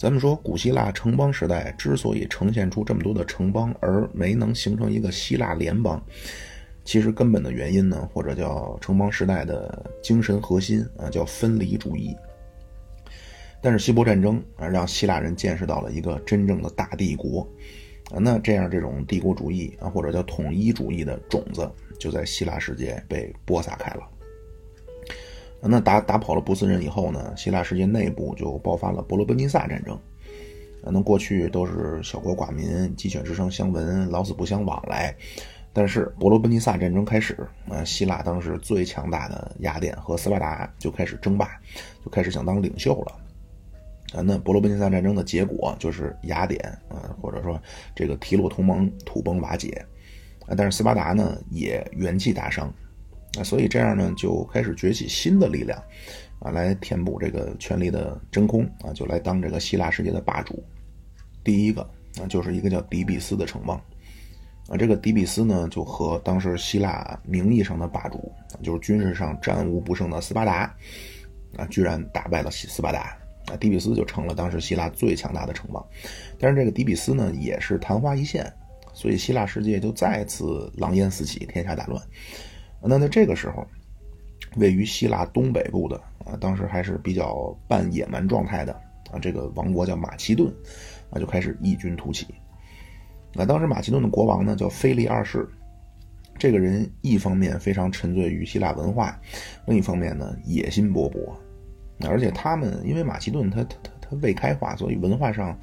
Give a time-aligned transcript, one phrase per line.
[0.00, 6.02] 咱们说古希腊城邦时代之所以呈现出这么多的城邦，而没能形成一个希腊联邦，
[6.86, 12.16] 其实根本的原因呢，或者叫城邦时代的精神核心啊，叫分离主义。
[13.60, 17.46] 但是希波战争啊，让希腊人见识到了一个真正的大帝国
[18.10, 24.08] 啊，那这样这种帝国主义啊，或者叫统一主义的种子，就在希腊世界被播撒开了。
[25.62, 29.98] 那打打跑了波斯人以后呢，希腊世界内部就爆发了伯罗奔尼撒战争。
[30.82, 35.14] 那过去都是小国寡民，鸡犬之声相闻，老死不相往来。
[35.72, 41.50] 但是伯罗奔尼撒战争开始，啊，希腊当时最强大的雅典和斯巴达就开始争霸，
[42.02, 44.18] 就开始想当领袖了。
[44.18, 47.60] 啊，那伯罗奔尼撒战争的结果就是雅典啊，或者说
[47.94, 49.84] 这个提洛同盟土崩瓦解。
[50.46, 52.72] 啊，但是斯巴达呢也元气大伤。
[53.38, 55.80] 啊，所以这样呢，就开始崛起新的力量，
[56.40, 60.62] 啊，来填补这个权力的真空，啊，就来当这个希腊世界的霸主。
[61.44, 61.82] 第一个
[62.20, 63.80] 啊，就是一个叫底比斯的城邦，
[64.68, 70.74] 啊，这个底比斯呢，就和当时希腊名义上的霸主，就是军事上战无不胜的斯巴达，
[71.56, 75.84] 啊，居然打败了斯斯巴达，啊，底比斯就成了当时希腊最强大的城邦。
[76.38, 78.52] 但是这个底比斯呢，也是昙花一现，
[78.92, 82.02] 所以希腊世界就再次狼烟四起，天下大乱。
[82.82, 83.66] 那在这个时候，
[84.56, 88.72] 位于希腊东北部的啊，当时还是比较半野蛮状态的
[89.12, 90.50] 啊，这个王国叫马其顿，
[91.10, 92.26] 啊，就开始异军突起。
[93.34, 95.46] 那当时马其顿的国王呢叫腓力二世，
[96.38, 99.20] 这个人一方面非常沉醉于希腊文化，
[99.66, 101.32] 另一方面呢野心勃勃，
[102.08, 105.56] 而且他们因为马其顿他他他他未开化，所以文化上，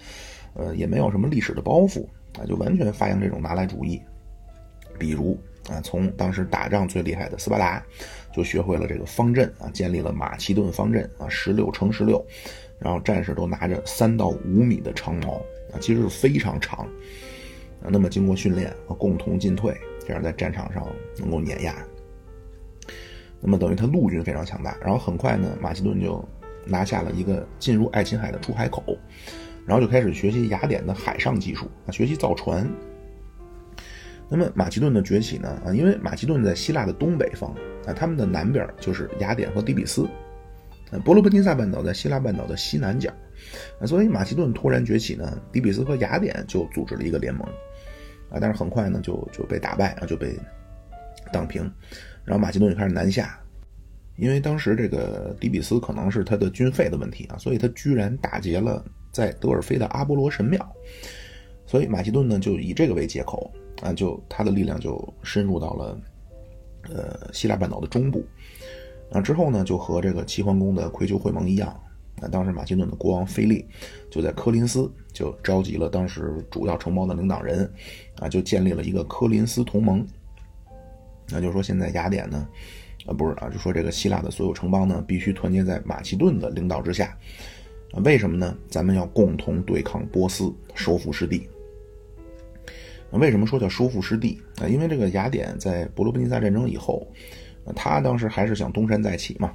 [0.53, 2.05] 呃也没有什么历史的包袱
[2.39, 3.99] 啊，就完全发扬这种拿来主义，
[4.99, 5.35] 比如。
[5.69, 7.83] 啊，从当时打仗最厉害的斯巴达，
[8.33, 12.25] 就学会了这个方阵啊，建立了马其顿方阵啊，十六乘十六，
[12.79, 15.41] 然后战士都拿着三到五米的长矛
[15.73, 16.79] 啊，其实是非常长
[17.81, 17.89] 啊。
[17.89, 19.75] 那么经过训练啊，共同进退，
[20.05, 20.87] 这样在战场上
[21.17, 21.75] 能够碾压。
[23.41, 26.23] 那么等于他陆军非常强大，然后很快呢，马其顿就
[26.65, 28.97] 拿下了一个进入爱琴海的出海口，
[29.65, 32.67] 然后就开始学习雅典的海上技术啊，学习造船。
[34.29, 35.49] 那么马其顿的崛起呢？
[35.65, 37.53] 啊，因为马其顿在希腊的东北方
[37.85, 40.05] 啊，他们的南边就是雅典和底比斯，
[40.91, 43.09] 啊，伯罗奔尼撒半岛在希腊半岛的西南角，
[43.79, 47.47] 啊，所以马其顿突然崛起呢，底比斯和雅典就组织了一个联盟，
[48.29, 50.37] 啊，但是很快呢就就被打败啊，就被
[51.31, 51.63] 荡平，
[52.25, 53.39] 然后马其顿就开始南下，
[54.17, 58.83] 因为当时这个底比斯可能是他的军费的问题啊，所以他居然打劫了
[59.13, 60.75] 在德尔菲的阿波罗神庙，
[61.67, 63.51] 所以马其顿呢就以这个为借口。
[63.83, 66.01] 啊，就他的力量就深入到了，
[66.89, 68.25] 呃，希腊半岛的中部。
[69.11, 71.69] 啊，之后呢，就和这个齐桓公的葵丘会盟一样，
[72.19, 73.63] 啊，当时马其顿的国王腓力
[74.09, 77.71] 就在科林斯就召集了当时主要城邦的领导人，
[78.15, 80.03] 啊，就建立了一个科林斯同盟。
[81.29, 82.49] 那就是说，现在雅典呢，
[83.05, 87.15] 啊，不是啊，就说这个希腊的所有城邦呢，必须团结在马其顿的领导之下。
[87.91, 88.57] 啊，为什么呢？
[88.67, 91.47] 咱们要共同对抗波斯，收复失地。
[93.11, 94.67] 为什么说叫收复失地啊？
[94.67, 97.07] 因为这个雅典在伯罗奔尼撒战争以后，
[97.75, 99.53] 他当时还是想东山再起嘛。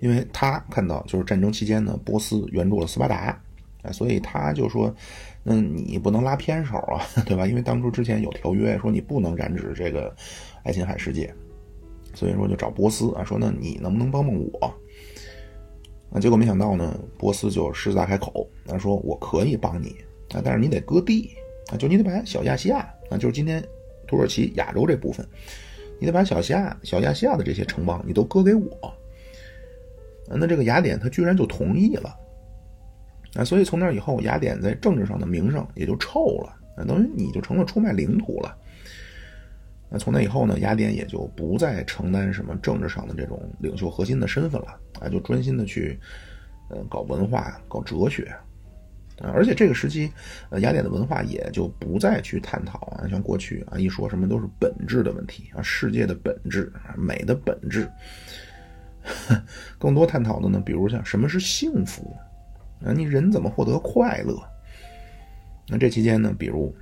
[0.00, 3.42] 因为他看到就是战争期间呢，波斯援助了斯巴达，
[3.82, 4.94] 啊，所以他就说，
[5.42, 7.46] 那你不能拉偏手啊， 对吧？
[7.46, 10.14] 因为当初之前有条约说你不能染指这个
[10.64, 11.34] 爱琴海世界，
[12.12, 14.76] 所以说就找波斯啊，说那你能不能帮帮我？
[16.12, 19.96] 啊，结果没想到呢，波斯就狮子大开口，他说我可以帮你
[20.34, 21.30] 啊，但是你得割地。
[21.72, 22.78] 啊，就你得把小亚细亚
[23.10, 23.62] 啊，就是今天
[24.06, 25.26] 土耳其亚洲这部分，
[25.98, 28.94] 你得把小亚小亚细亚的这些城邦，你都割给我。
[30.28, 32.16] 那这个雅典他居然就同意了，
[33.34, 38.56] 啊，所以从那以后，雅典在政治上的名声也就臭了，啊，等于你就成了出卖领土了。
[39.88, 45.96] 那从那以后呢，雅典也就不再承担什么政治上的这种领袖核心的身份了，啊，就专心的去，
[46.70, 48.28] 呃，搞文化，搞哲学。
[49.18, 50.12] 啊，而且这个时期，
[50.50, 57.90] 呃，雅典的文化也就不再去探讨啊，像过去啊，一说什么都是本质的问题啊，世界的本质啊，美的本质，
[59.78, 62.14] 更多探讨的呢，比如像什么是幸福
[62.84, 64.38] 啊，你人怎么获得快乐？
[65.68, 66.76] 那这期间呢，比如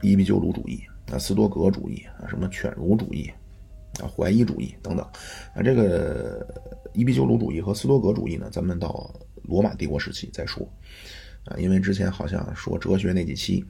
[0.00, 3.28] 伊壁鸠鲁主义啊，斯多葛主义啊，什么犬儒主义
[4.00, 5.04] 啊，怀疑主义等等
[5.54, 6.46] 啊，这个
[6.92, 9.12] 伊壁鸠鲁主义和斯多葛主义呢，咱们到
[9.42, 10.64] 罗马帝国时期再说。
[11.48, 13.64] 啊，因为之前好像说哲学那几期，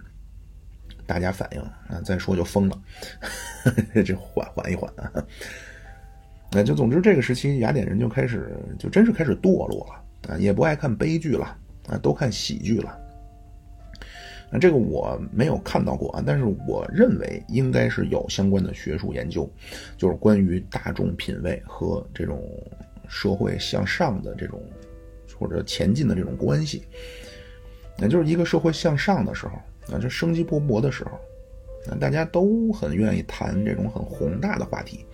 [1.06, 2.82] 大家反应啊，再说就疯了，
[4.04, 5.12] 这缓缓一缓啊。
[6.50, 11.44] 那就总之这个时期，雅典人就开始就真是开始堕落了啊，也不爱看悲剧了
[11.88, 12.98] 啊，都看喜剧了。
[14.50, 19.46] 那这个我没有看到过啊，但是我认为应该是有相关的学术研究，
[19.98, 22.42] 就是关于大众品味和这种
[23.08, 24.58] 社会向上的这种
[25.38, 26.82] 或者前进的这种关系。
[27.98, 31.10] 那就是一个社会向上的时候，啊，就生机勃勃的时候，
[31.90, 35.04] 啊，大家都很愿意谈这种很宏大的话题，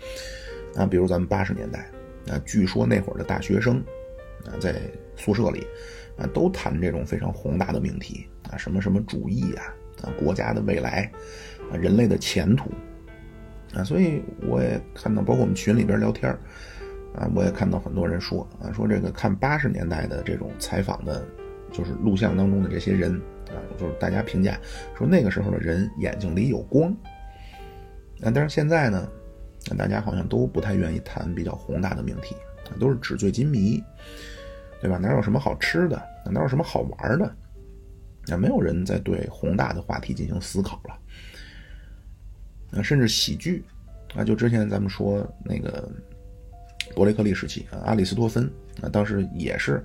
[0.77, 1.91] 啊，比如咱们八十年代，
[2.29, 3.79] 啊，据说那会儿的大学生，
[4.47, 4.75] 啊，在
[5.17, 5.67] 宿舍里。
[6.17, 11.11] 啊，都谈这种非常宏大的命题啊，什么什么主义啊，啊，国家的未来，
[11.73, 12.71] 啊，人类的前途，
[13.75, 16.31] 啊，所以我也看到，包括我们群里边聊天
[17.17, 21.27] 啊，我也看到很多人说啊，说这个看八十年代的这种采访的，
[21.75, 23.13] 就是录像当中的这些人
[23.49, 24.59] 啊，就是大家评价
[24.97, 26.91] 说那个时候的人眼睛里有光，
[28.23, 29.07] 啊，但是现在呢，
[29.77, 32.35] 大家好像都不太愿意谈比较宏大的命题，
[32.81, 33.83] 都是纸醉金迷。
[34.81, 34.99] 对吧？
[34.99, 35.97] 哪有什么好吃的？
[36.31, 37.35] 哪有什么好玩的？
[38.27, 40.99] 那没有人在对宏大的话题进行思考了。
[42.79, 43.65] 啊，甚至喜剧，
[44.15, 45.91] 啊，就之前咱们说那个
[46.95, 48.51] 伯雷克利时期啊，阿里斯托芬
[48.83, 49.83] 啊，当时也是，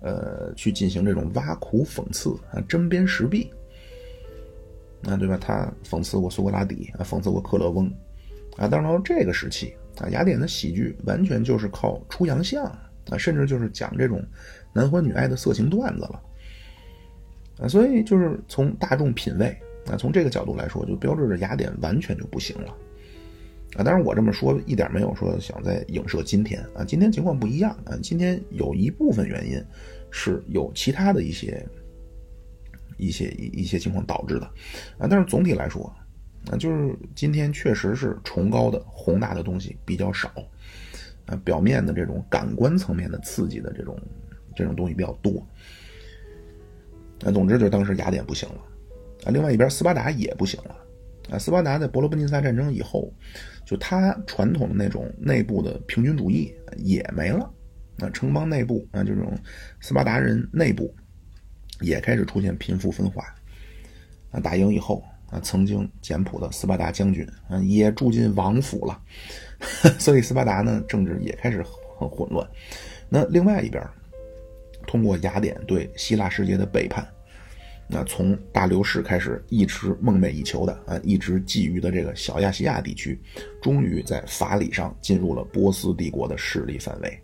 [0.00, 3.50] 呃，去进行这种挖苦讽刺啊，针砭时弊。
[5.04, 5.38] 啊，对吧？
[5.40, 7.86] 他讽刺过苏格拉底啊，讽刺过克勒翁
[8.56, 12.64] 啊，当然到这个时期啊，雅典的喜剧完全就是靠出洋相。
[13.10, 14.24] 啊，甚至就是讲这种
[14.72, 16.22] 男欢女爱的色情段子了，
[17.58, 19.46] 啊，所以就是从大众品味
[19.90, 22.72] 啊，从这个角度来说，就标志着雅典完全就不行了，
[23.76, 29.62] 啊，当然我这么说一点没有说想在影射今天啊，今天情况不一样啊，今天有一部分原因
[30.10, 31.66] 是有其他的一些
[32.98, 34.46] 一些一一些情况导致的，
[34.98, 35.84] 啊，但是总体来说，
[36.50, 40.30] 啊，就是今天确实是崇高的宏大的东西比较少。
[41.26, 43.96] 啊，表面的这种感官层面的刺激的这种
[44.56, 45.38] 这种东西比较多。
[47.24, 48.56] 啊，总之就是当时雅典不行了，
[49.24, 50.76] 啊，另外一边斯巴达也不行了，
[51.32, 53.12] 啊，斯巴达在伯罗奔尼撒战争以后，
[53.64, 57.50] 就他传统的那种内部的平均主义也没了，
[58.00, 59.36] 啊，城邦内部啊这种
[59.80, 60.94] 斯巴达人内部
[61.80, 63.24] 也开始出现贫富分化，
[64.30, 65.02] 啊，打赢以后。
[65.32, 69.00] 啊，曾经简朴的斯巴达将军啊，也住进王府了，
[69.98, 71.64] 所以斯巴达呢，政治也开始
[71.96, 72.46] 很混乱。
[73.08, 73.82] 那另外一边，
[74.86, 77.08] 通过雅典对希腊世界的背叛，
[77.92, 83.20] 那从大流士开始一直梦寐以求的啊，一直觊觎的这个小亚细亚地区，
[83.60, 87.22] 终于在法理上进入了波斯帝国的势力范围。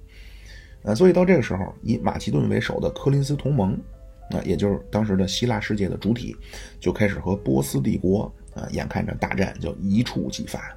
[0.82, 3.72] 啊，所以到这个时候，以马其顿为首的科林斯同盟。
[4.30, 6.36] 啊也就是当时的希腊世界的主体，
[6.78, 10.76] 就开始和波斯帝国啊，眼看着大战就一触即发。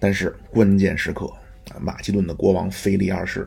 [0.00, 1.26] 但是关键时刻
[1.70, 3.46] 啊，马其顿的国王腓力二世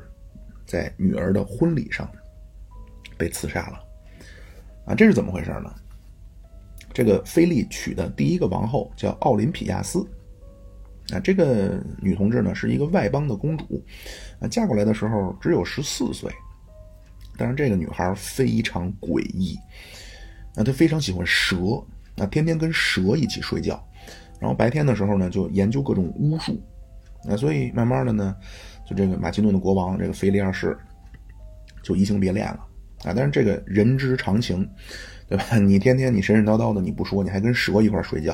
[0.67, 2.07] 在女儿的婚礼上
[3.17, 3.90] 被刺杀了。
[4.85, 5.73] 啊，这是怎么回事呢？
[6.93, 10.05] 这个菲利娶的第一个王后叫奥林匹亚斯，
[11.13, 13.81] 啊，这个女同志呢是一个外邦的公主，
[14.41, 16.29] 啊，嫁过来的时候只有十四岁。
[17.37, 19.57] 但是这个女孩非常诡异，
[20.55, 21.55] 啊她非常喜欢蛇，
[22.17, 23.81] 啊天天跟蛇一起睡觉，
[24.37, 26.61] 然后白天的时候呢就研究各种巫术，
[27.29, 28.35] 啊所以慢慢的呢，
[28.85, 30.77] 就这个马其顿的国王这个腓力二世
[31.81, 32.59] 就移情别恋了
[33.03, 33.13] 啊。
[33.15, 34.67] 但是这个人之常情，
[35.27, 35.57] 对吧？
[35.59, 38.33] 你天天你神神叨叨的你不说，你还跟蛇一块睡觉，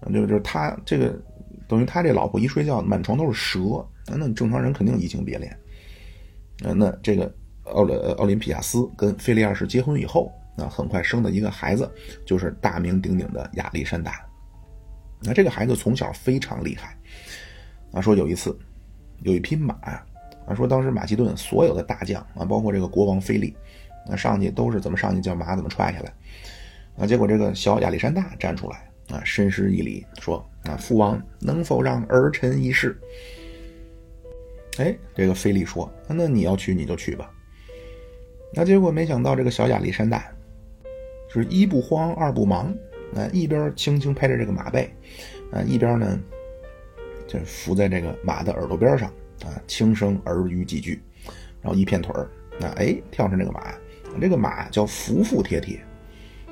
[0.00, 1.18] 啊，就就是他这个
[1.66, 5.52] 等于他这老婆一睡觉满床都是蛇，那那正常人肯定移情别恋，
[6.64, 7.32] 啊，那这个。
[7.74, 11.86] 奥林奥林匹亚斯跟菲利二世结婚以后，啊很快生的一个孩子
[12.24, 14.26] 就是大名鼎鼎的亚历山大。
[15.20, 16.96] 那这个孩子从小非常厉害，
[17.92, 18.58] 啊，说有一次
[19.20, 19.76] 有一匹马，
[20.54, 23.56] 说当时马其顿所有的大将啊，包括这个国王菲利，
[24.08, 26.12] 那上去都是怎么上去叫马怎么踹下来，
[26.98, 32.98] 啊，结果这个小亚历山大站出来啊，深施一礼说啊，父王能否让儿臣一试？
[34.78, 37.30] 哎，这个菲利说，那你要去你就去吧。
[38.54, 40.30] 那结果没想到，这个小亚历山大
[41.28, 42.74] 是一不慌二不忙，
[43.14, 44.88] 啊，一边轻轻拍着这个马背，
[45.52, 46.18] 啊，一边呢
[47.26, 49.12] 就伏在这个马的耳朵边上，
[49.44, 51.02] 啊，轻声耳语几句，
[51.60, 52.28] 然后一片腿儿，
[52.58, 53.74] 那哎跳上这个马，
[54.20, 55.80] 这个马叫服服帖帖，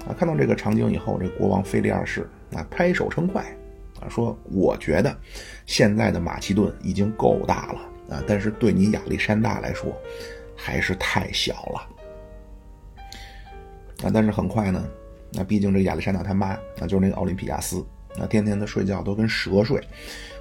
[0.06, 3.42] 啊，看到这个场景以后，这国王腓力二世啊拍手称快，
[4.00, 5.16] 啊，说我觉得
[5.66, 9.94] 现在的马其顿已经够大了，啊，但是对你亚历山大来说。
[10.58, 13.06] 还是太小了
[14.02, 14.10] 啊！
[14.10, 14.82] 但是很快呢，
[15.30, 17.84] 那毕竟这亚历山大他妈，那就是那个奥林匹亚斯，
[18.16, 19.78] 那天天的睡觉都跟蛇睡，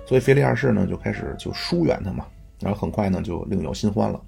[0.05, 2.25] 所以腓力二世呢就开始就疏远他嘛，
[2.59, 4.21] 然后很快呢就另有新欢了。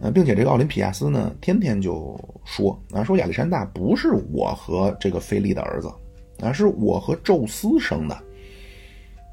[0.00, 5.92] 呃，并且这个奥林匹亚斯呢，天天就说啊，说亚历山大不是我和这个菲利的儿子，
[6.40, 8.16] 啊，是我和宙斯生的。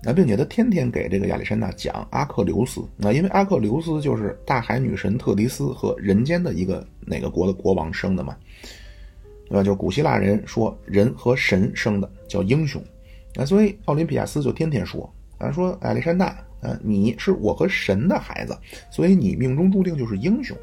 [0.04, 8.38] 啊，并且他天天给这个亚历山大讲阿克琉斯，啊，因为阿克琉斯就是大海女神特迪斯和人间的一个哪个国的国王生的嘛，
[9.50, 9.64] 对吧？
[9.64, 12.80] 就古希腊人说人和神生的叫英雄，
[13.36, 16.28] 啊，所以奥林匹亚斯就天天说啊，说亚历山大，
[16.62, 18.58] 啊，你是我和神的孩子，
[18.90, 20.56] 所以你命中注定就是英雄。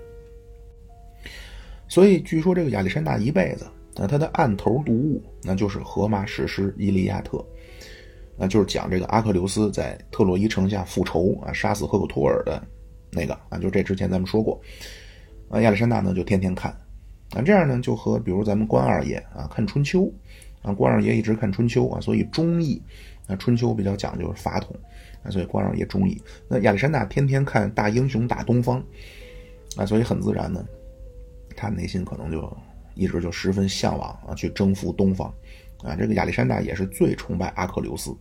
[1.89, 7.39] 所以据说这个亚历山大一辈子，啊，他的案头读物那就是荷马史诗《伊利亚特》。
[8.35, 12.61] 那就是讲这个阿克琉斯在特洛伊城下复仇啊，杀死赫克托尔的
[13.11, 14.59] 那个啊，就这之前咱们说过，
[15.51, 16.73] 啊，亚历山大呢就天天看，
[17.35, 20.11] 啊，这样呢就和比如咱们关二爷啊看春秋，
[20.63, 22.81] 啊，关二爷一直看春秋啊，所以忠义，
[23.27, 24.75] 啊，春秋比较讲究法统，
[25.23, 26.21] 啊，所以关二爷忠义。
[26.49, 28.83] 那亚历山大天天看大英雄打东方，
[29.77, 30.65] 啊，所以很自然呢，
[31.57, 32.57] 他内心可能就
[32.95, 35.33] 一直就十分向往啊，去征服东方。
[35.83, 38.13] 啊，这个亚历山大也是最崇拜阿克琉斯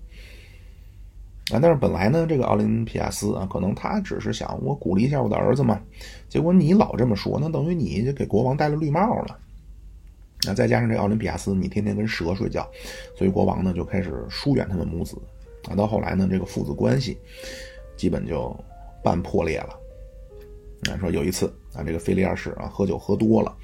[1.53, 5.79] 啊，但是本来呢，这个奥林匹亚斯啊，可能他只是想我鼓励一下我的儿子嘛，
[6.27, 9.39] 结果你老这么说，那等于你就给国王戴了绿帽了。
[10.45, 12.67] 那，再加上这奥林匹亚斯，你天天跟蛇睡觉，
[13.15, 15.15] 所以国王呢就开始疏远他们母子
[15.69, 15.75] 啊。
[15.75, 17.17] 到后来呢，这个父子关系
[17.95, 18.55] 基本就
[19.03, 19.79] 半破裂了。
[20.91, 23.55] 啊，说有一次啊，这个菲利二世啊喝酒喝多了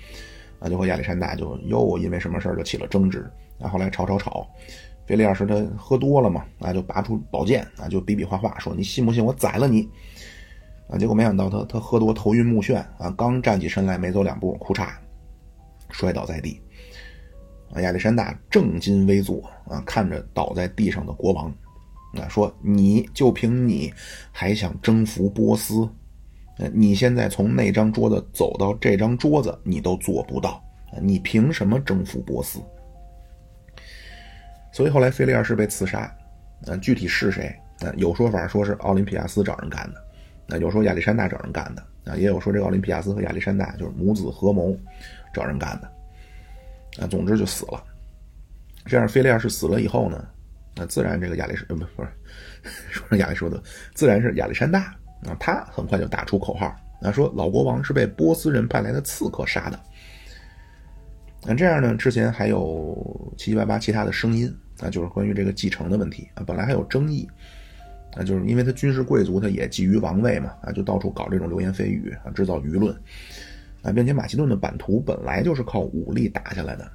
[0.60, 3.28] 啊，就和亚历山大就又因为什么事就起了争执。
[3.60, 4.48] 啊，后来吵吵吵，
[5.08, 9.90] 菲利二世他喝多了嘛，啊，就拔出宝剑，啊，就比比划划说：“你信不信我宰了你？”
[10.90, 14.90] 啊，结果没想到他他喝多头晕目眩，啊，刚站起身来没走两步，哭嚓，
[15.90, 16.62] 摔倒在地。
[17.74, 21.50] 啊，亚历山大正襟危坐，啊，看着倒在地上的国王，
[22.14, 23.94] 啊，说：“你就凭你
[24.32, 25.88] 还想征服波斯？
[26.74, 30.64] 你现在从那张桌子走到这张桌子，你都做不到，
[31.02, 32.60] 你凭什么征服波斯？”
[34.72, 36.12] 所以后来菲利二世被刺杀，
[36.66, 37.56] 啊，具体是谁？
[37.80, 44.76] 啊，有说法说是奥林匹亚斯找人干的，啊有说亚历山大找人干的，啊，也有说这个奥林匹亚斯和亚历山大就是母子合谋
[45.32, 45.92] 找人干的，
[47.00, 47.84] 啊，总之就死了。
[48.86, 50.28] 这样菲利二世死了以后呢，
[50.76, 52.10] 那自然这个亚历呃不不是
[52.92, 53.62] 说亚历说的，
[53.94, 59.80] 自然是亚历山大啊，他很快就打出口号，啊，说老国王是被波斯人派来的刺客杀的。
[61.46, 64.54] 那这样呢，之前还有七七八八其他的声音。
[64.80, 67.28] 啊，就是关于这个继承的问题啊，本来还有争议，
[68.16, 72.96] 啊，就是因为他军事贵族，他也觊觎王位嘛，啊，就到处搞这种流言蜚语啊，制造舆论，
[73.88, 76.92] 啊，并且马其顿的版图本来就是靠武力打下来的，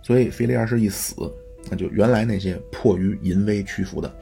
[0.00, 1.14] 所以腓力二世一死，
[1.68, 4.14] 那就原来那些迫于淫威屈服的，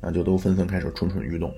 [0.00, 1.54] 啊，就都纷纷开始蠢蠢欲动，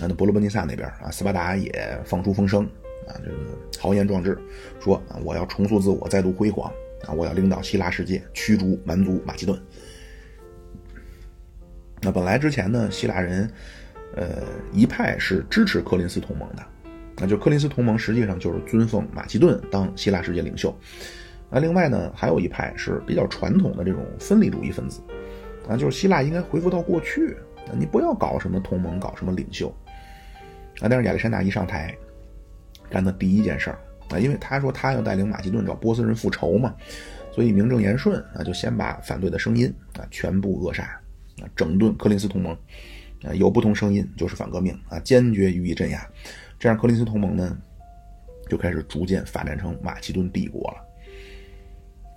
[0.00, 2.64] 那，那伯罗奔尼撒那边啊，斯巴达也放出风声，
[3.08, 3.36] 啊，这个
[3.80, 4.38] 豪言壮志，
[4.80, 6.72] 说啊，我要重塑自我，再度辉煌。
[7.06, 7.14] 啊！
[7.14, 9.58] 我要领导希腊世界，驱逐蛮族马其顿。
[12.02, 13.50] 那本来之前呢，希腊人，
[14.14, 16.62] 呃，一派是支持柯林斯同盟的，
[17.20, 20.74] 那就柯林斯同盟实际上就是尊奉马其顿当希腊世界领袖。
[21.50, 25.02] 那另外呢，还有一派是比较传统的这种分离主义分子，
[25.68, 27.36] 啊，就是希腊应该恢复到过去，
[27.76, 29.68] 你不要搞什么同盟，搞什么领袖。
[30.80, 31.94] 啊，但是亚历山大一上台，
[32.88, 33.78] 干的第一件事儿。
[34.10, 36.74] 啊，因为他说他要带领马其顿找波斯人复仇嘛，
[37.32, 40.84] 所以名正言顺啊，就先把反对的声音啊全部扼杀，
[41.40, 42.52] 啊，整顿柯林斯同盟，
[43.24, 46.04] 啊，有不同声音就是反革命啊，坚决予以镇压，
[46.60, 47.58] 这样柯林斯同盟呢
[48.48, 50.76] 就开始逐渐发展成马其顿帝国了。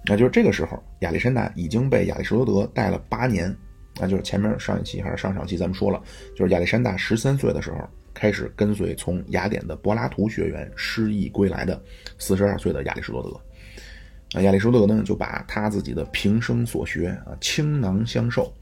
[0.05, 3.55] 那就是这个时候，亚历山大已经被亚里士多德带了八年，
[3.99, 5.99] 那就是前面上一期还是上上期咱们说了，
[6.35, 7.79] 就是亚历山大十三岁的时候。
[8.15, 11.81] 开始跟随从雅典的柏拉图学院失意归来的
[12.19, 18.53] 四十二岁的亚里士多德，啊，亚里士多德呢就把他自己的平生所学啊倾囊相授，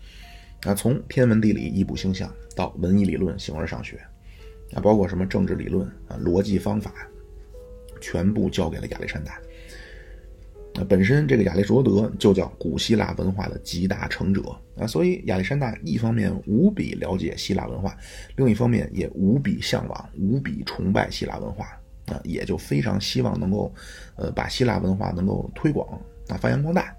[0.62, 4.00] 啊，从天文地理易卜星象到文艺理论形而上学，
[4.74, 6.94] 啊，包括什么政治理论啊逻辑方法，
[8.00, 9.40] 全部交给了亚历山大。
[10.74, 14.42] 那本身这个亚里士多德就叫古希腊文化的集大成者
[14.78, 17.98] 啊，所以亚历山大一方面无比了解希腊文化，
[18.38, 23.74] 另一方面也无比向往、无比崇拜希腊文化啊，也就非常希望能够，
[24.16, 25.86] 呃，把希腊文化能够推广
[26.30, 26.96] 啊、发扬光大。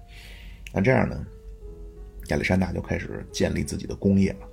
[0.71, 1.25] 那这样呢，
[2.27, 4.47] 亚历山大就开始建立自己的工业了。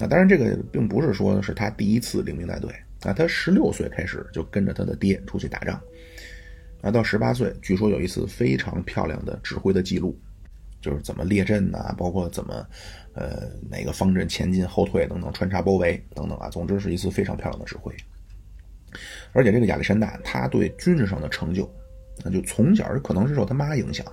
[0.00, 2.70] 啊，当然这个并不是说是他第一次领兵带队
[3.02, 5.80] 啊，他十六岁开始就跟着他的爹出去打仗。
[6.82, 10.16] 啊，到十八岁，据说有一次非常漂亮的指挥的记录，
[10.80, 12.66] 就是怎么列阵呐，包括怎么，
[13.14, 17.92] 呃，哪个方阵前进、后退等等，穿插包围等等啊，总之是一次非常漂亮的指挥。
[19.32, 21.68] 而且这个亚历山大他对军事上的成就，
[22.22, 24.06] 那就从小可能是受他妈影响，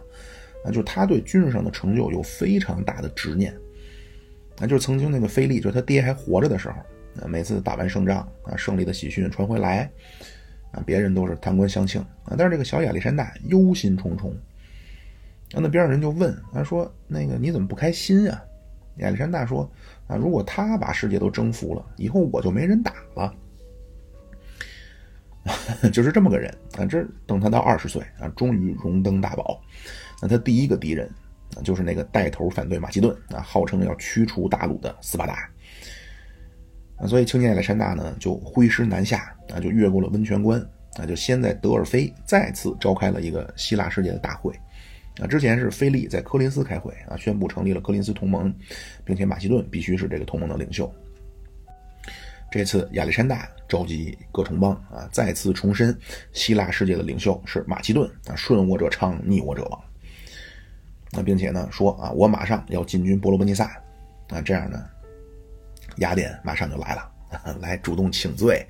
[0.65, 3.53] 啊，就他对军事上的成就有非常大的执念。
[4.60, 6.75] 啊，就是曾经那个菲利，就是他爹还活着的时候，
[7.22, 9.89] 啊，每次打完胜仗，啊，胜利的喜讯传回来，
[10.72, 14.31] 啊，别人都是弹冠相庆，啊，但是这个小亚历山大忧心忡忡。
[15.51, 18.43] 然后那边上人就问，他说：“那个你怎么不开心啊？”
[18.98, 19.69] 亚历山大说
[20.07, 23.36] ：“啊，如果他把世界都征服了，以后我就没人打了。
[25.93, 26.86] ”就是这么个人啊。
[26.86, 29.62] 这等他到二十岁啊，终于荣登大宝。
[30.22, 31.07] 那他第一个敌人。
[31.63, 35.50] 就是那个带头反对马其顿啊，号称要驱除大鲁的斯巴达
[36.98, 40.60] 啊，所以青年亚历山大呢就挥师南下啊，就越过了温泉关
[40.98, 44.53] 啊，就先在德尔菲再次召开了一个希腊世界的大会
[45.19, 45.27] 啊。
[45.27, 48.53] 之前是菲利在科林斯开会啊，宣布成立了科林斯同盟，
[49.03, 50.91] 并且马其顿必须是这个同盟的领袖。
[52.51, 55.98] 这次亚历山大召集各城邦啊，再次重申
[56.33, 59.83] 希腊世界的领袖是马其顿啊，顺我者昌，逆我者亡。
[61.15, 63.65] 那并且呢说啊，我马上要进军伯罗奔尼撒，
[64.29, 64.84] 啊，这样呢，
[65.98, 67.12] 雅典马上就来了，
[67.62, 68.65] 来主动请罪，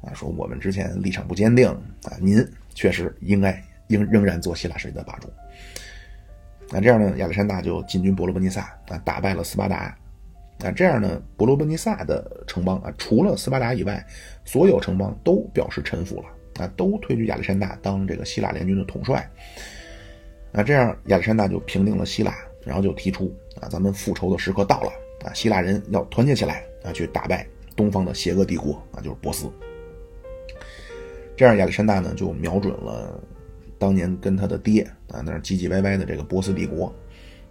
[0.00, 1.68] 啊，说我们之前立场不坚定
[2.04, 5.28] 啊，您确实应该应仍然做希腊世界的霸主。
[6.70, 9.92] 那这样呢，亚历山大就进军伯罗奔尼撒啊，打败了斯巴达，
[10.60, 14.06] 那，这样呢，伯罗奔尼撒的城邦啊，除了斯巴达以外，
[14.44, 19.28] 所有城邦都表示臣服了，啊，都推举亚历山大当这个希腊联军的统帅。
[20.52, 24.90] 那这样，亚历山大就平定了希腊，然后就提出啊，咱们复仇的时刻到了
[25.24, 29.48] 啊，希腊人要团结起来啊，去打败东方的邪恶帝国啊，就是波斯。
[31.36, 33.22] 这样，亚历山大呢就瞄准了
[33.78, 36.92] 当年跟他的爹啊那唧唧歪歪的这个波斯帝国，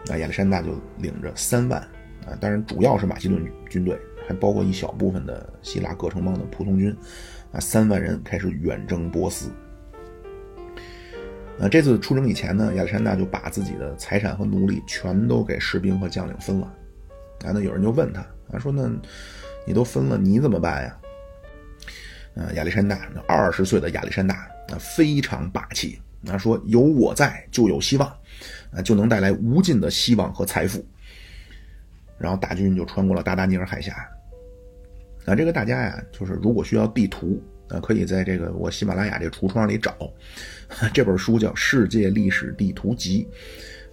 [0.10, 1.80] 啊，亚历山大就领着三万
[2.28, 6.94] 啊，当然主要是马其顿军队，还包括一小部分的希腊各城邦的仆从军，
[7.54, 9.50] 啊，三万人开始远征波斯。
[11.62, 16.66] 那这次出征以前呢，亚历山大就把自己的财产和奴隶全都给士兵和将领分了。
[17.44, 18.90] 啊，那有人就问他，啊，说那，
[19.68, 20.98] 你都分了，你怎么办呀？
[22.36, 24.36] 啊，亚历山大，二十岁的亚历山大，
[24.70, 28.08] 啊，非常霸气，啊，说有我在就有希望，
[28.72, 30.82] 啊，就能带来无尽的希望和财富。
[32.18, 33.94] 然后大军就穿过了达达尼尔海峡。
[35.26, 37.44] 啊，这个大家呀，就是如果需要地图。
[37.70, 39.96] 啊，可以在这个我喜马拉雅这橱窗里找，
[40.94, 43.28] 这本书叫《世界历史地图集》，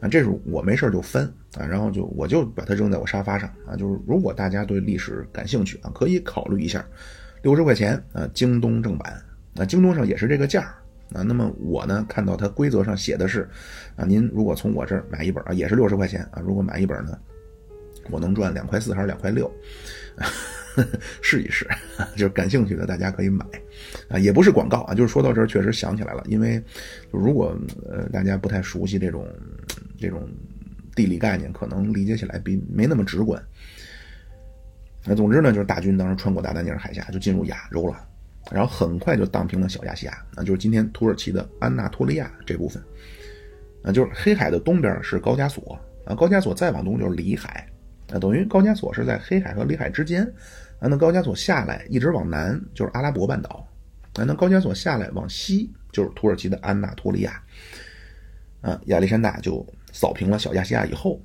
[0.04, 1.24] 啊，这是我没事就翻
[1.58, 6.86] 啊，然后就我就把它扔在我沙发上啊，就是如果大家对历史感兴趣啊，可以考虑一下，
[7.42, 9.22] 六十块钱啊，京东正版，
[9.56, 10.74] 啊，京东上也是这个价
[11.12, 13.48] 啊，那么我呢看到它规则上写的是，
[13.94, 17.18] 啊，您如果从我这儿买一本啊，也是六十块钱啊，如果买一本呢，
[18.10, 19.50] 我能赚两块四还是两块六？
[21.22, 21.66] 试一试，
[22.16, 23.44] 就是感兴趣的大家可以买，
[24.08, 26.62] 啊，也不是广告啊，就是说到这儿确实想起来了，因为
[27.10, 27.56] 如果
[27.88, 29.26] 呃大家不太熟悉这种
[29.98, 30.28] 这种
[30.94, 33.42] 地理概念，可能理解起来比没那么直观。
[35.04, 38.06] 那总之呢，就是大军当时穿过达达尼尔海峡就进入亚洲了，
[38.50, 42.82] 然后很快就荡平了小亚细亚，那就是今天土耳其的安纳托利亚这部分，
[43.84, 47.68] 啊，就是黑海的东边是高加索，啊，高加索再往东就是里海，
[48.12, 50.30] 啊，等于高加索是在黑海和里海之间。
[50.78, 53.66] 啊，那高加索下来一直往南就是阿拉伯半岛，
[54.14, 57.42] 啊，那高加索下来往西就是土耳其的安纳托利亚，
[58.60, 61.20] 啊，亚历山大就扫平了小亚细亚以后，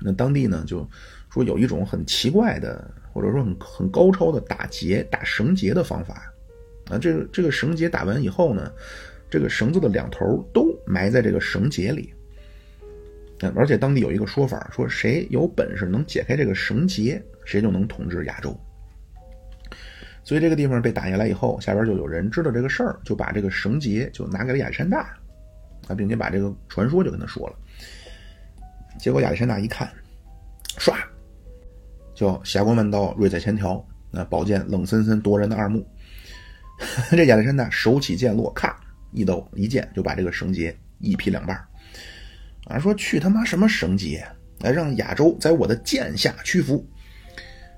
[0.00, 0.88] 那当地呢就
[1.30, 6.32] 说有一种很奇怪的或者说很很高超的打结打绳结的方法，
[6.90, 8.72] 啊，这个这个绳结打完以后呢，
[9.28, 12.14] 这个绳子的两头都埋在这个绳结里，
[13.54, 17.22] 而且当地有一个说法，说谁有本事能解开这个绳结。
[17.46, 18.58] 谁就能统治亚洲，
[20.22, 25.14] 所以这个地方被打下来以后，下边就有人知道这个事儿，就把这个绳结就拿给了亚历山大，
[25.86, 27.56] 啊，并且把这个传说就跟他说了。
[28.98, 29.86] 结果亚历山大一看，
[30.78, 30.96] 唰，
[32.14, 35.86] 就霞光万道，锐在千条，那宝剑冷森森夺人的二目。
[37.12, 38.74] 这亚历山大手起剑落，咔
[39.12, 41.62] 一抖一剑就把这个绳结一劈两半
[42.66, 44.26] 啊，说去他妈什么绳结，
[44.60, 46.86] 来让亚洲在我的剑下屈服。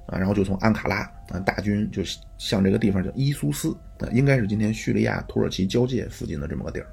[0.07, 0.99] 啊，然后就从安卡拉
[1.31, 2.01] 啊，大军就
[2.39, 6.87] 向这个地方叫伊苏斯啊，应该是今天叙利亚土耳其交界附近的这么个地儿。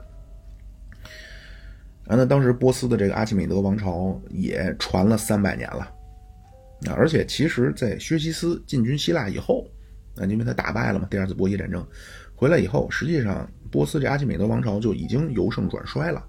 [2.07, 5.81] 啊，那当时波斯的这个阿契美德王朝也传了三百年了，
[6.87, 9.69] 啊，而且其实，在薛西斯进军希腊以后，
[10.15, 11.85] 啊，因为他打败了嘛，第二次波西战争
[12.35, 16.25] 回来以后，实际上波斯这阿契美德王朝就已经由盛转衰了。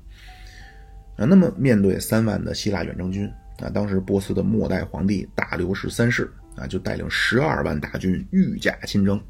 [1.17, 3.27] 啊，那么面对三万的希腊远征军，
[3.61, 6.31] 啊，当时波斯的末代皇帝大流士三世。
[6.57, 9.21] 啊，就带领十二万大军御驾亲征，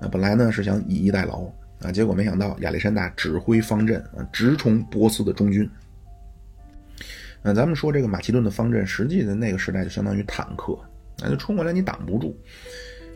[0.00, 1.42] 啊，本来呢是想以逸待劳
[1.82, 5.68] 啊，结果没想到亚历山大指挥方阵啊，直冲波斯的中军。
[7.42, 10.74] 那咱们说这个马其顿的方阵，实际的那个时代就相当于坦克，
[11.18, 12.34] 那就冲过来你挡不住。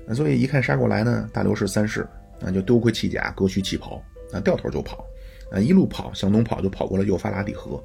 [0.06, 2.06] 那所以一看杀过来呢，大流士三世
[2.42, 3.96] 啊就丢盔弃甲，割须弃袍
[4.30, 5.06] 啊，掉头就跑
[5.50, 7.82] 啊，一路跑向东跑就跑过了幼发拉底河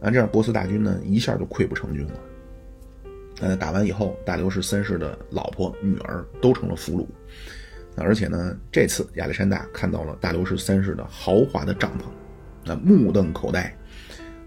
[0.00, 2.20] 啊，这样波斯大军呢一下就溃不成军了。
[3.40, 7.06] 呃，打完以后，大流士三世的老婆、女儿都成了俘虏。
[7.96, 12.02] 而且呢，这次亚历山大看到了大流士三世的豪华的帐篷，
[12.64, 13.72] 那目瞪口呆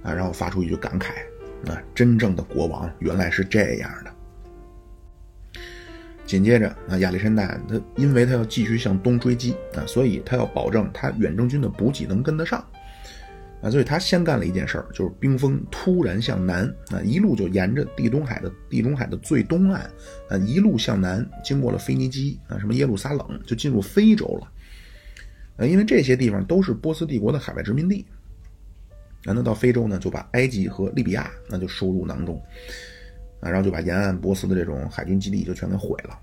[0.03, 1.11] 啊，然后发出一句感慨：
[1.69, 4.11] 啊，真正的国王原来是这样的。
[6.27, 12.63] 紧接着啊，亚历山大他因为他要继续向东追击啊，所以他要保证他远征军的补给能跟得上。
[13.59, 19.81] 啊，所以他先干了一件事儿，就是兵锋突然向南，啊，一路就沿着地中海的地中海的最东岸，
[20.29, 24.47] 啊，一路向南，经过了腓尼基，啊，什么耶路撒冷，就进入非洲了。
[25.57, 28.05] 啊，因为这些地方都是波斯帝国的海外殖民地。
[29.23, 32.39] 然后到非洲呢，就把埃及和利比亚那就收入囊中，
[33.39, 36.19] 啊，然后就把沿岸波斯的这种海军基地就全给毁了。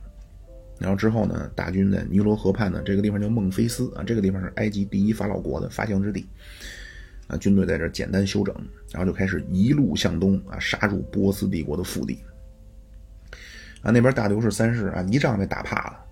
[0.78, 6.26] 然后之后呢，大军在尼罗河畔呢，这个地方叫孟菲斯，啊，这个地方是埃及第一法老国的发祥之地。
[7.26, 8.54] 啊，军队在这简单休整，
[8.92, 12.18] 然后就开始一路向东啊，杀入波斯帝国的腹地。
[13.80, 16.04] 啊，那边大流士三世啊，一仗被打怕了，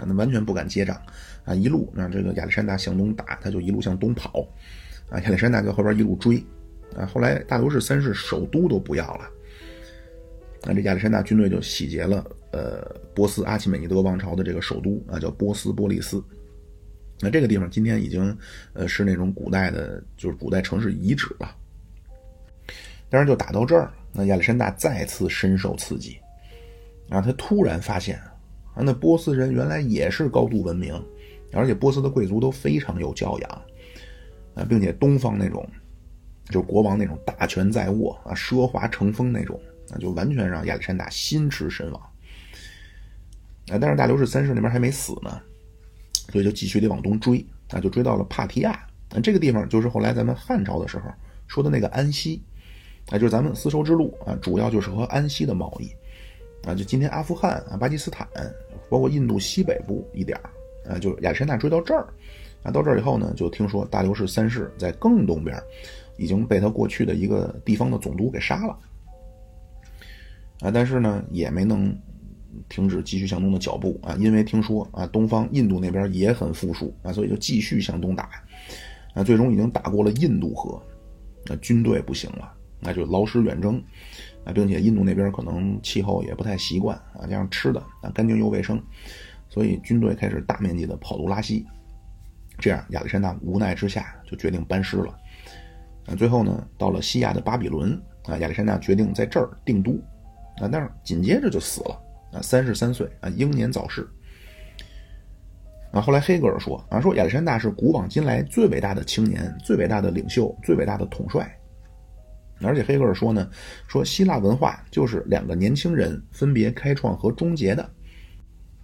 [0.00, 1.00] 啊，那完全不敢接仗，
[1.44, 4.44] 啊，一路让这个亚历山大向东打，他就一路向东跑，
[5.08, 6.44] 啊，亚历山大在后边一路追，
[6.96, 9.30] 啊，后来大流士三世首都都不要了，
[10.62, 12.82] 那，这亚历山大军队就洗劫了呃
[13.14, 16.22] 波斯阿契美尼德王朝的这个首都啊，叫波斯波利斯。
[17.22, 18.36] 那这个地方今天已经，
[18.72, 21.54] 呃，是那种古代的，就是古代城市遗址了。
[23.08, 26.16] 但是就打到这儿，那亚历山大再次深受刺激，
[27.08, 28.16] 啊，他突然发现，
[28.72, 30.94] 啊，那波斯人原来也是高度文明，
[31.52, 33.62] 而且波斯的贵族都非常有教养，
[34.54, 35.68] 啊，并且东方那种，
[36.46, 39.60] 就是国王那种大权在握啊，奢华成风那种，
[39.90, 42.02] 那，就完全让亚历山大心驰神往。
[43.68, 45.40] 啊，但是大流士三世那边还没死呢。
[46.32, 48.70] 所以就继续得往东追，啊，就追到了帕提亚，
[49.08, 51.10] 啊，这个地方就是后来咱们汉朝的时候
[51.48, 52.40] 说的那个安西，
[53.10, 55.90] 啊，就是咱们丝绸之路啊，主要就是和安西的贸易，
[56.68, 58.28] 啊，就今天阿富汗啊、巴基斯坦，
[58.88, 60.38] 包括印度西北部一点
[60.88, 62.06] 啊，就亚历山大追到这儿，
[62.62, 65.60] 啊，到这儿以后呢，就听说大流士三世在更东边，
[66.16, 68.78] 已经被他过去的一个地方的总督给杀了，
[70.60, 71.96] 啊，但是呢，也没能。
[72.68, 78.28] 停止继续向东的脚步啊，因为听说啊，东方印度那边也很富庶啊，所以就继续向东打，
[79.14, 80.80] 啊，最终已经打过了印度河，
[81.46, 83.80] 那军队不行了，那就劳师远征，
[84.44, 88.82] 啊，并且印度那边可能气候也不太习惯啊，加上吃的啊干净又卫生，
[89.48, 91.64] 所以军队开始大面积的跑路拉稀，
[92.58, 95.16] 这样亚历山大无奈之下就决定班师了，
[96.06, 97.92] 啊，最后呢，到了西亚的巴比伦
[98.24, 99.98] 啊，亚历山大决定在这儿定都，
[100.60, 102.00] 啊，但是紧接着就死了。
[102.32, 104.06] 啊，三十三岁啊，英年早逝。
[105.90, 111.52] 啊，后来黑格尔说啊，说亚历山大是古往今来最伟大的青年，最伟大的领袖，最伟大的统帅。
[112.62, 113.50] 而且黑格尔说呢，
[113.88, 117.90] 说希腊文化就是两个年轻人分别开创和终结的，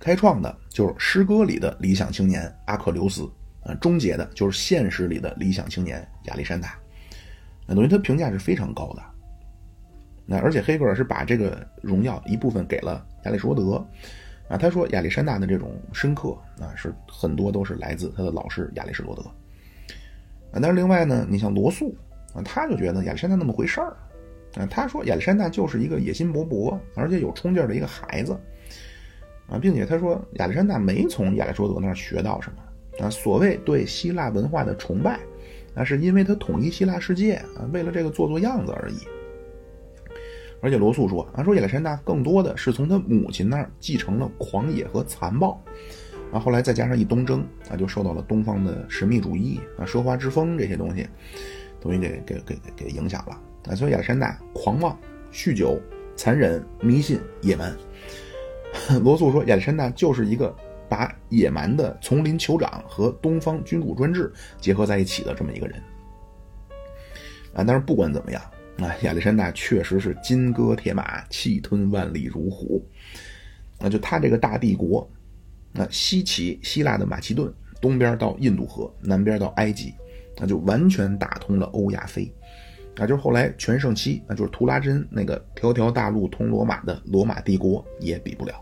[0.01, 3.31] 开创的就是诗歌里的理想青年阿克琉斯，
[3.63, 6.77] 啊，终结的就是现实里的理想青年亚历山大。
[7.65, 9.03] 那等于他评价是非常高的。
[10.27, 13.07] 那而且黑格尔是把这个荣耀一部分给了。
[13.25, 13.87] 亚里士多德，
[14.49, 19.23] 啊，他说亚历山大的这种深刻啊，是很多都是来自他的老师亚里士多德。
[20.53, 21.97] 啊，但是另外呢，你像罗素
[22.35, 23.97] 啊，他就觉得亚历山大那么回事儿，
[24.57, 28.33] 啊，他说亚历山大就是一个野心勃勃而且有冲劲儿的一个孩子，
[29.49, 35.19] 啊，并且他说亚历山大没从亚里士多德那儿学到什么，啊，所谓对希腊文化的崇拜，
[35.75, 38.97] 那是因为他统一希腊世界啊，为了这个做做样子而已。
[40.63, 45.63] 而且罗素说啊，说亚历山大更多的是从他母亲那儿继承了狂野和残暴，
[46.33, 51.07] 啊，后来再加上一东征啊，就受到了东方的神秘主义啊、奢华之风这些东西，
[51.81, 53.39] 等于给给给给影响了
[53.69, 53.75] 啊。
[53.75, 54.99] 所以亚历山大狂妄、
[55.33, 55.81] 酗酒、
[56.17, 57.77] 残忍、迷信、野蛮。
[59.05, 60.55] 罗素说亚历山大就是一个
[60.89, 65.81] 把野蛮的丛林酋长和东方君主专制结合在一起的这么一个人。
[67.55, 68.43] 啊，但是不管怎么样。
[68.79, 72.85] 啊，亚历山大确实是金戈铁马，气吞万里如虎。
[73.79, 75.09] 那就他这个大帝国，
[75.73, 79.95] 那西起希腊的马其顿，东边到印度河，南边到埃及，
[80.39, 82.31] 那就完全打通了欧亚非。
[82.99, 88.55] 啊，就是后来全盛期，那就是图拉真那个条条大路通罗马的罗马帝国也比不了。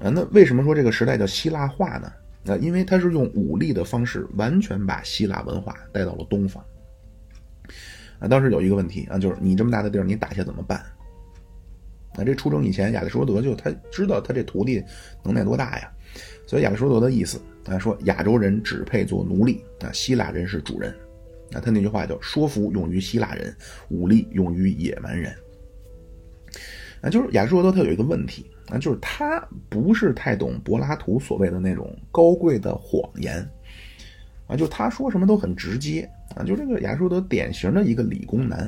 [0.00, 2.12] 啊，那为什么说这个时代叫希腊化呢？
[2.46, 6.64] 啊，因为它是用武力的方式，完全把希腊文化带到了东方。
[8.18, 10.78] 啊，当时有一个问题啊，就是你这么大的地儿，你打下怎么办？
[12.14, 14.82] 啊，这出征以前，亚里士多德就他知道他这徒弟
[15.22, 15.90] 能耐多大呀，
[16.46, 20.94] 所以亚里士多德的意思啊，说亚洲人只配做奴隶啊，希腊人是主人。
[21.52, 23.54] 啊，他那句话叫“说服用于希腊人，
[23.88, 25.32] 武力用于野蛮人”。
[27.02, 28.50] 啊，就是亚里士多德他有一个问题。
[28.68, 33.46] 啊，就是他不是太懂柏拉图所谓的那种高贵的谎言，
[34.56, 38.60] 就他说什么都很直接，啊，就这个亚述德典型的一个理工男，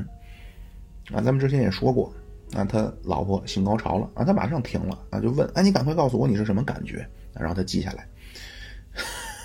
[1.12, 2.12] 啊，咱们之前也说过，
[2.54, 8.08] 啊，他老婆性高潮了，啊，他马上停了，啊，就问，哎，你赶快告诉我你是什么感觉，然后他记下来，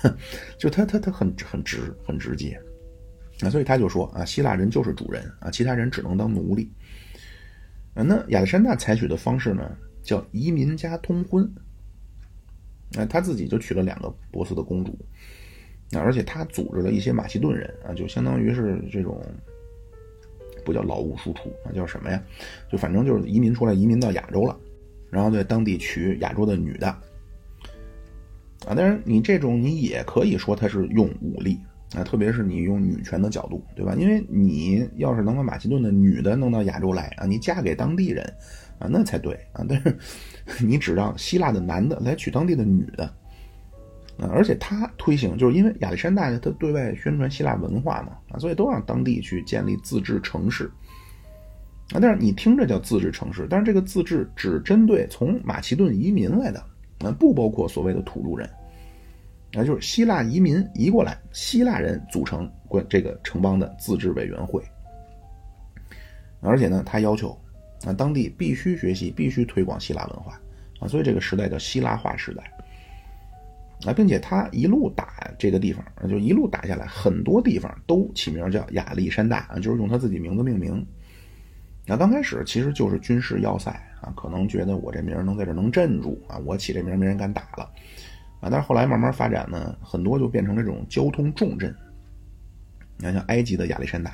[0.58, 2.60] 就他他他很很直很直接，
[3.40, 6.70] 啊，所以他就说，啊，希腊人就是主人，啊，其他人只能当奴隶，
[7.94, 9.76] 啊，那亚历山大采取的方式呢？
[10.02, 11.48] 叫移民加通婚，
[12.96, 14.98] 啊，他自己就娶了两个波斯的公主，
[15.92, 19.20] 啊，而且他组织了一些马其顿人啊，就相当于是这种
[20.64, 22.22] 不叫劳务输出啊，叫什么呀？
[22.70, 24.58] 就反正就是移民出来，移民到亚洲了，
[25.10, 26.88] 然后在当地娶亚洲的女的，
[28.66, 31.58] 啊，当然你这种你也可以说他是用武力
[31.94, 33.94] 啊，特别是你用女权的角度，对吧？
[33.98, 38.24] 因为你要是能把马其顿的女的弄到亚洲来啊，你嫁给当地人。
[38.78, 39.64] 啊，那才对啊！
[39.68, 39.96] 但是
[40.66, 43.08] 你只让希腊的男的来娶当地的女的
[44.18, 50.70] 啊，而且他推行，就是因为亚历山大呢，他对外宣传希腊文化嘛啊，所以都让当地去建立自治城市
[51.92, 51.98] 啊。
[52.00, 56.60] 但是你听着叫自治城市，但是这个自治只针对从马其顿移民来的
[57.00, 58.48] 啊，不包括所谓的土著人
[59.54, 64.62] 啊，就是希腊移民移过来，希腊人组成关这个城邦的自治委员会，
[66.40, 67.36] 而且呢，他要求。
[67.84, 70.40] 啊，当地必须学习，必须推广希腊文化
[70.78, 72.44] 啊，所以这个时代叫希腊化时代
[73.84, 80.86] 啊，并且他一路打这个地方，就一路打下来，很多地方都起名叫亚历山大啊，就是用他自己名字命名。
[81.84, 87.68] 那刚开始其实就是军事要塞啊，可能觉得我这名能在这能镇住啊，我起这名没人敢打了
[88.40, 91.74] 啊，但是后来慢慢发展呢，很多就变成这种交通重镇。
[92.98, 94.12] 你看，像埃及的亚历山大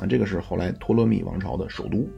[0.00, 2.08] 啊，这个是后来托勒密王朝的首都。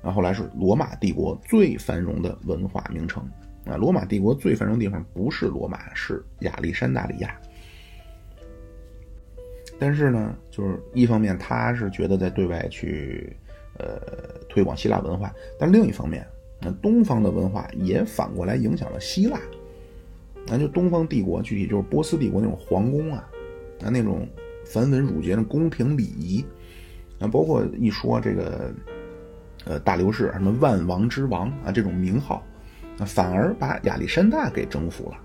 [0.00, 3.28] 然后后来是罗马帝国最繁荣的文化名城
[3.68, 3.76] 啊！
[3.76, 7.38] 罗马帝国最繁荣的地方不是罗马，是亚历山大里亚。
[9.78, 13.36] 但是呢，就是一方面他是觉得在对外去
[13.78, 14.00] 呃
[14.48, 16.26] 推广希腊文化，但另一方面，
[16.60, 19.38] 那东方的文化也反过来影响了希腊。
[20.46, 23.28] 那就东方帝国，具体就是波斯帝国那种皇宫啊，
[23.84, 24.26] 啊那种
[24.64, 26.44] 繁文缛节的宫廷礼仪
[27.20, 28.72] 啊，包括一说这个。
[29.64, 32.42] 呃，大流士什么万王之王啊，这种名号，
[32.98, 35.16] 啊，反而把亚历山大给征服了。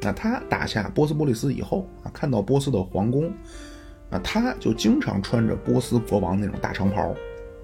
[0.00, 3.32] 那他打下波斯波利斯以后啊，看到波斯的皇宫，
[4.10, 7.10] 啊，他就经常穿着波斯国王那种大长袍，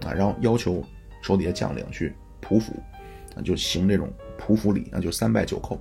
[0.06, 0.84] 啊，然后要求
[1.20, 2.72] 手底下将领去匍匐，
[3.34, 5.76] 啊，就行这种匍匐礼，啊，就三拜九叩，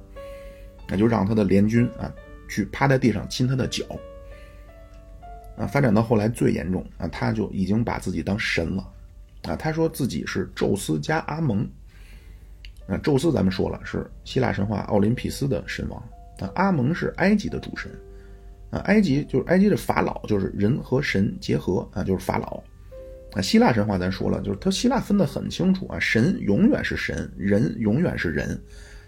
[0.87, 2.11] 那就让他的联军啊
[2.49, 3.85] 去趴在地上亲他的脚，
[5.57, 8.83] 啊，发展到后来最严重啊，他就已经把自己当神了。
[9.43, 11.69] 啊，他说自己是宙斯加阿蒙。
[12.87, 16.01] 那，宙斯咱们说了是希腊神话奥林匹斯的神王，
[16.39, 17.91] 啊，阿蒙是埃及的主神，
[18.69, 22.63] 啊，埃及就是埃及的法老，就是人和神结合啊，就是法老。
[23.33, 28.57] 啊，希腊神话咱说了，就是他希腊分得很清楚啊，神永远是神，人永远是人，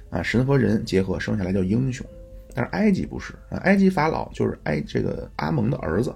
[0.09, 2.05] 啊，神和人结合生下来叫英雄。
[2.53, 6.13] 但是埃及不是，埃及法老就是埃这个阿蒙的儿子。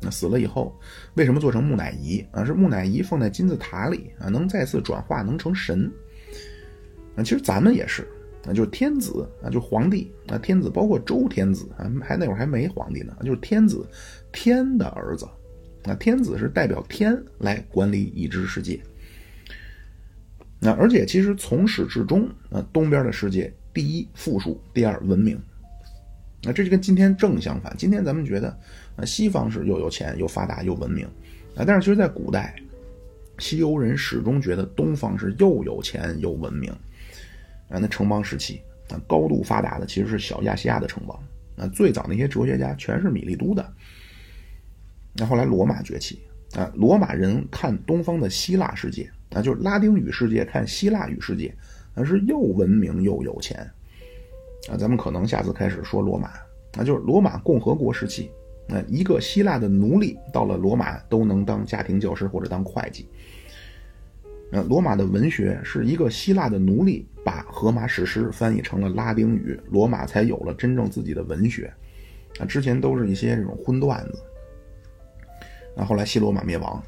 [0.00, 0.78] 那死了以后，
[1.14, 2.44] 为什么做成木乃伊啊？
[2.44, 5.90] 是木乃伊放在金字塔里啊，能再次转化，能成神。
[7.22, 8.06] 其实咱们也是
[8.46, 13.86] 啊，就是天子啊，就皇帝啊，天子包括周天子啊，还那会儿还没皇帝呢，就是天子，
[14.32, 15.26] 天的儿子。
[15.84, 18.80] 那天子是代表天来管理已知世界。
[20.60, 25.38] 那而且其实从始至终啊，东边的世界第一富庶，第二文明。
[26.42, 27.74] 那这就跟今天正相反。
[27.76, 28.56] 今天咱们觉得。
[29.00, 31.06] 那西方是又有钱又发达又文明，
[31.54, 32.56] 啊，但是其实，在古代，
[33.38, 36.68] 西欧人始终觉得东方是又有钱又文明，
[37.68, 41.18] 啊，那城邦时期啊，高度发达的其实是小亚细亚的城邦，
[41.56, 43.72] 啊，最早那些哲学家全是米利都的，
[45.14, 46.20] 那后来罗马崛起，
[46.54, 51.54] 啊，罗马人看东方的希腊世界，啊，就是拉丁语世界看希腊语世界，
[51.94, 53.58] 那，是又文明又有钱，
[54.70, 56.28] 啊，咱们可能下次开始说罗马，
[56.78, 58.30] 啊，就是罗马共和国时期。
[58.70, 63.08] 那一个希腊的奴隶到了罗马都能当家庭教师或者当会计。
[64.50, 71.72] 那罗马的文学是一个希腊的奴隶把荷马史诗翻译成了拉丁语，罗马才有了真正自己的文学。
[72.38, 74.22] 啊，之前都是一些这种荤段子。
[75.76, 76.82] 那后来西罗马灭亡，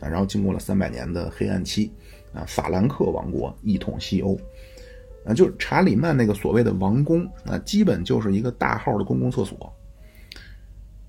[0.00, 1.92] 啊，然后经过了三百年的黑暗期，
[2.32, 4.38] 啊，法兰克王国一统西欧，
[5.24, 9.72] 啊，就查理曼那个所谓的王宫，啊，基本就是一个大号的公共厕所。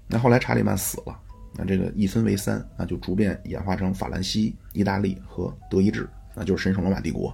[0.08, 1.20] 那后来查理曼死了，
[1.56, 7.30] 那这个一分为三，那就逐渐演化成法兰西、意大利和德意志，那就是神圣罗马帝国。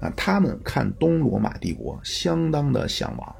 [0.00, 3.36] 啊，他们看东罗马帝国相当的向往。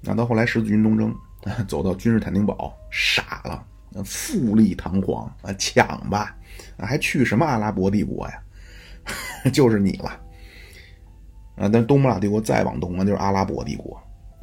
[0.00, 1.14] 那到后来十字军东征，
[1.66, 3.64] 走到君士坦丁堡，傻了，
[4.04, 6.36] 富丽堂皇啊，抢吧，
[6.76, 8.42] 还去什么阿拉伯帝国呀？
[9.52, 10.10] 就是你了。
[11.56, 13.96] 啊，但东罗马帝国再往东啊，就是阿拉伯帝国。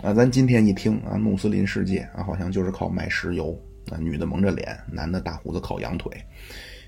[0.04, 3.58] 啊，咱今天一听啊，穆斯林世界啊，好像就是靠卖石油
[3.92, 6.12] 啊，女的蒙着脸，男的大胡子烤羊腿。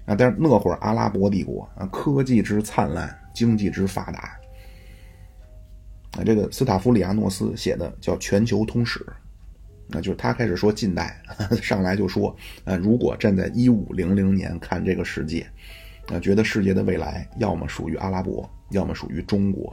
[0.06, 3.14] 啊，但是那会儿阿拉伯帝国啊，科技之灿烂。
[3.34, 4.36] 经济之发达，
[6.14, 9.00] 啊，这个斯塔夫里亚诺斯写的叫《全球通史》，
[9.86, 11.22] 那就是他开始说近代，
[11.62, 15.48] 上来就说，啊，如果站在一五零零年看这个世界，
[16.08, 19.72] 啊，觉得世界的未来要么属于阿拉伯，要么属于中国，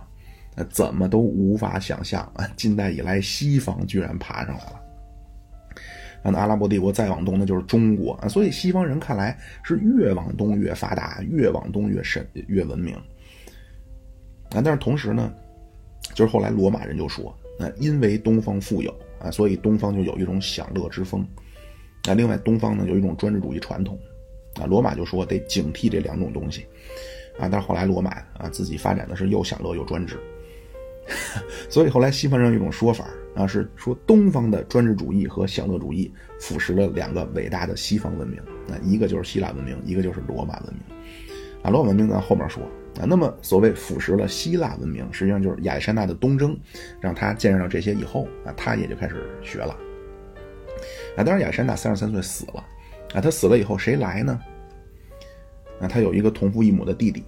[0.55, 4.84] 啊怎么都无法想象啊，近代以来西方居然爬上来了。
[6.31, 12.95] 那阿拉伯帝国再往东呢，就是中国啊，所以西方人看来是越往东越发达，越往东越深越文明。
[12.95, 15.33] 啊，但是同时呢，
[16.15, 21.27] 就是后来罗马人就说，那因为东方富有啊，所以东方就有一种享乐之风。
[22.09, 23.99] 啊，另外东方呢有一种专制主义传统，
[24.61, 26.67] 啊，罗马就说得警惕这两种东西。
[27.39, 30.19] 啊，但是后来罗马啊自己发展的是又享乐又专制，
[31.69, 38.38] 所以后来西方人有一种说法啊，是说东方的专制主义和享乐主义腐蚀了两个伟大的西方文明，
[38.69, 40.97] 啊，一个就是希腊文明，一个就是罗马文明。
[41.62, 42.62] 啊，罗马文明咱后面说。
[43.01, 46.57] 啊，那么所谓腐蚀了希腊文明，实际上就是亚历山大的东征，
[47.01, 49.77] 让他见识到这些以后，啊，他也就开始学了。
[51.17, 52.64] 啊，当然亚历山大三十三岁死了，
[53.12, 54.40] 啊，他死了以后谁来呢？
[55.81, 57.25] 啊，他有一个同父异母的弟弟，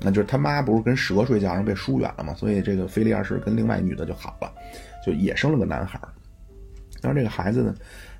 [0.00, 4.52] 那就是他妈不是跟蛇睡觉，然后被疏远了嘛，所以这个菲利二世跟另外女的就好了，
[5.04, 6.00] 就也生了个男孩。
[7.00, 7.74] 当然这个孩子呢。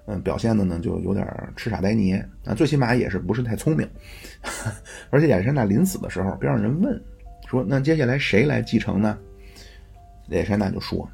[0.06, 3.88] 嗯，表现的呢就有点痴傻呆捏啊，最起码也是不是太聪明。
[5.10, 7.00] 而且亚历山大临死的时候，边上人问
[7.46, 9.16] 说：“那接下来谁来继承呢？”
[10.30, 11.08] 亚历山大就说：“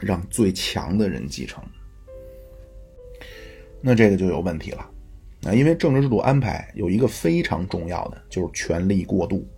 [0.00, 1.62] 让最强的人继承。”
[3.80, 4.86] 那这个就有问题了
[5.44, 9.48] 啊，因为政治制度安排有一个非常重要的，就是权力过渡。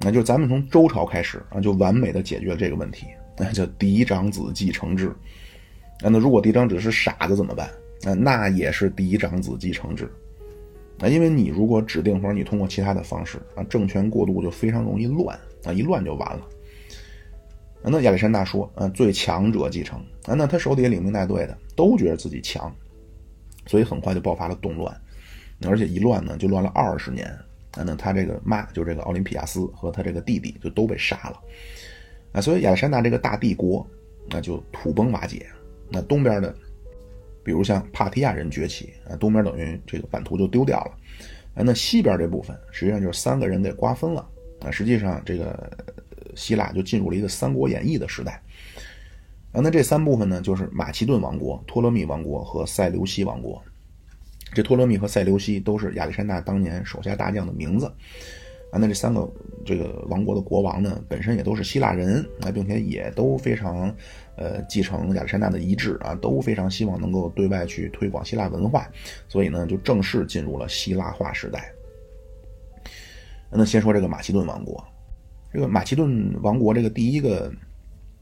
[0.00, 5.14] 那就咱们从周朝开始啊，就完美的解决了这个问题，那叫嫡长子继承制。
[6.02, 7.68] 那如果嫡长子是傻子怎么办？
[8.04, 10.10] 啊，那也是嫡长子继承制。
[11.00, 16.46] 啊，因为你如果指定或者你通过其他的方式啊，政权过渡就非常容易乱啊，一乱就完了。
[17.82, 22.74] 那亚历山大说，啊，最强者继承啊，那他手底下领兵带队的都觉得自己强，
[23.66, 24.94] 所以很快就爆发了动乱，
[25.66, 27.34] 而且一乱呢就乱了二十年。
[27.72, 31.40] 啊，那他这个妈就这个奥林匹亚斯和他这个弟弟就都被杀了。
[32.32, 33.86] 啊，所以亚历山大这个大帝国
[34.28, 35.46] 那就土崩瓦解。
[35.92, 36.54] 那东边的，
[37.42, 40.92] 比如像帕提亚人崛起啊，东边等于这个版图就丢掉了，
[41.54, 44.24] 啊，那西边这部分实际上就是三个人给瓜分了
[44.60, 45.68] 啊，实际上这个
[46.36, 48.40] 希腊就进入了一个《三国演义》的时代，
[49.50, 53.60] 啊，那这三部分呢，就是马其顿王国、托勒密王国和塞琉西王国，
[54.52, 57.92] 这托勒密和塞琉西都是亚历山大当年手下大将的名字。
[58.72, 59.28] 啊，那这三个
[59.66, 63.92] 这个王国的国王呢，本身也都是希腊人啊，并且也都非常，
[64.36, 68.88] 呃，继承亚历山大的遗志啊，都非常希望能够对外去推广希腊文化，
[69.26, 71.72] 所以呢，就正式进入了希腊化时代。
[73.50, 74.84] 那先说这个马其顿王国，
[75.52, 77.52] 这个马其顿王国这个第一个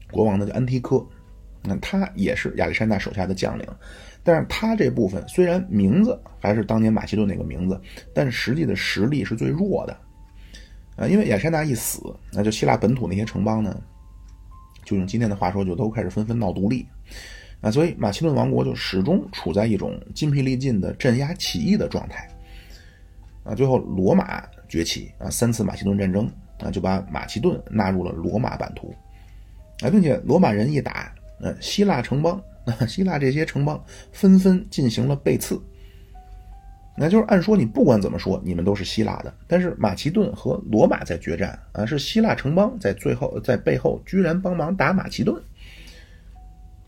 [0.09, 1.05] 国王呢叫安提柯，
[1.61, 3.67] 那他也是亚历山大手下的将领，
[4.23, 7.79] 但是他这部分虽然名字还是当年马其顿那个名字，
[8.13, 9.97] 但实际的实力是最弱的。
[10.95, 12.01] 啊，因为亚历山大一死，
[12.33, 13.81] 那就希腊本土那些城邦呢，
[14.83, 16.85] 就用今天的话说，就都开始纷纷闹独立，
[17.61, 22.27] 啊，所以马其顿王国就始终处在一种筋疲力尽的镇压起义的状态，
[23.45, 26.29] 啊，最后罗马崛起，啊，三次马其顿战争，
[26.59, 28.93] 啊，就把马其顿纳入了罗马版图，
[29.79, 35.61] 啊，并且罗马人一打，呃，希腊城邦，啊， 希腊这些城邦纷纷进行了背刺。
[36.97, 45.41] 那就是按说你不管怎么说，你们都是希腊的，但是马其顿和罗马在决战啊，是希腊城邦在最后在背后居然帮忙打马其顿。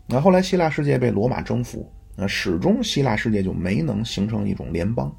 [0.06, 5.10] 那后来希腊世界被罗马征服，那始终希腊世界就没能形成一种联邦。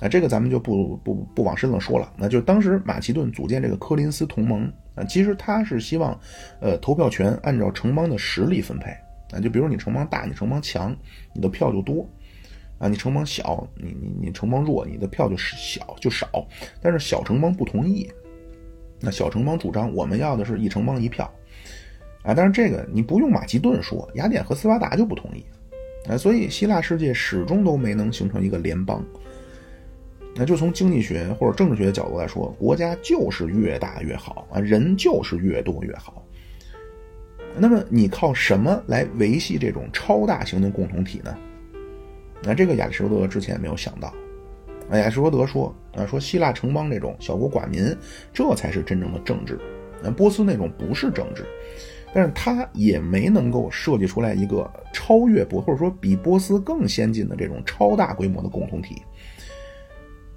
[0.00, 2.10] 啊，这个咱们就不不不往深了说了。
[2.16, 6.18] 那就当时马其顿组建这个科林斯同盟啊，其实他是希望，
[6.60, 8.90] 呃，投票权按照城邦的实力分配
[9.32, 10.94] 啊，就比如你城邦大，你城邦强，
[11.32, 12.08] 你的票就多，
[12.78, 16.28] 啊，你城邦小，你你你城邦弱，你的票就小就少。
[16.80, 18.10] 但是小城邦不同意，
[19.00, 21.24] 那小城邦主张我们要的是一城邦一票，
[22.22, 25.44] 啊，但是这个你不用马其顿说，雅典和斯巴达就不同意，
[26.08, 29.04] 啊，所以希腊世界始终都没能形成一个联邦。
[30.36, 36.23] 那就从经济学或者政治学的角度来说，国家就是越大越好啊，人就是越多越好。
[37.56, 41.36] 那么你靠什么来维系这种超大型的共同体呢？
[42.42, 44.12] 那这个亚里士多德之前没有想到。
[44.90, 47.96] 亚里士多德说啊，说希腊城邦这种小国寡民，
[48.32, 49.58] 这才是真正的政治。
[50.02, 51.46] 那波斯那种不是政治，
[52.12, 59.00] 但是他也没能够设计出来一个超越波或者说比波斯更先进的这种超大规模的共同体。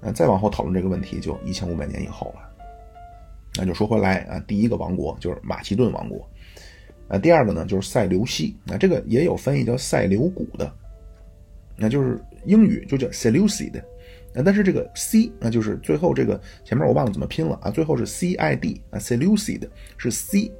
[0.00, 2.48] 那再往后讨论这个问题，就一千五百年以后了。
[3.56, 6.26] 那就说回来啊，第一个王国就是马其顿王国，
[7.08, 10.72] 啊，第二个呢就是塞琉西，那这个也有翻译叫塞琉古的，
[11.76, 13.78] 那就是英语就叫 Seleucid，
[14.34, 20.52] 啊，但是这个 C 那就是最后这个前面我忘了怎么拼了啊，最后是 C I D 啊，Seleucid 是 C，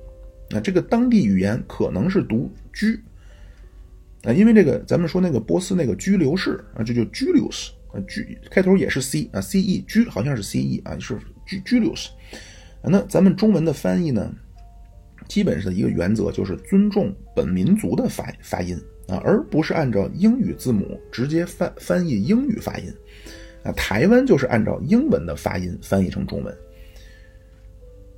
[0.51, 2.99] 啊，这个当地语言可能是读居，
[4.25, 7.71] 啊，因为这个咱们说那个波斯那个居留士啊，这就 Julius。
[7.91, 12.11] 啊，居开头也是 C 啊，C E 居好像是 C E 啊，是居居留式。
[12.83, 14.31] 那咱们中文的翻译呢，
[15.29, 18.77] 基本上的一个原则，就是尊重本民族的发发音
[19.07, 22.93] 啊，而不是按照英语字母直接翻翻译英语发音
[23.63, 23.71] 啊。
[23.73, 26.57] 台湾就是按照英文的发音翻译成中文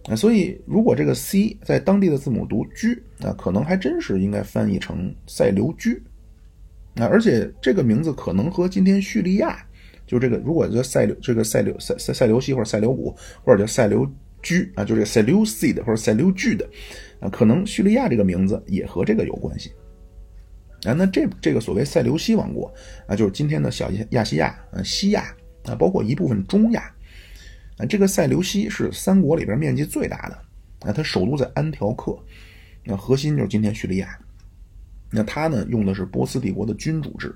[0.05, 6.03] 啊，所以如果这个 C 在当地的字母读居啊，可能还真是应该翻译成塞留居。
[6.95, 9.65] 那而且这个名字可能和今天叙利亚，
[10.07, 14.05] 就这个如果叫塞留这个塞留塞塞塞琉西或者塞留古或者叫塞留
[14.43, 16.69] 居啊，就是塞琉西的或者塞琉居的
[17.21, 19.73] 啊，可能叙利亚这个名字也和这个有关系
[20.85, 20.93] 啊。
[20.93, 22.73] 那这这个所谓塞琉西王国
[23.07, 25.35] 啊，就是今天的小亚细亚啊西亚
[25.65, 26.93] 啊，包括一部分中亚
[27.77, 27.87] 啊。
[27.87, 32.19] 这个塞琉西是三国里边面积最大的啊，它首都在安条克，
[32.85, 34.19] 那核心就是今天叙利亚。
[35.13, 37.35] 那他呢，用的是波斯帝国的君主制，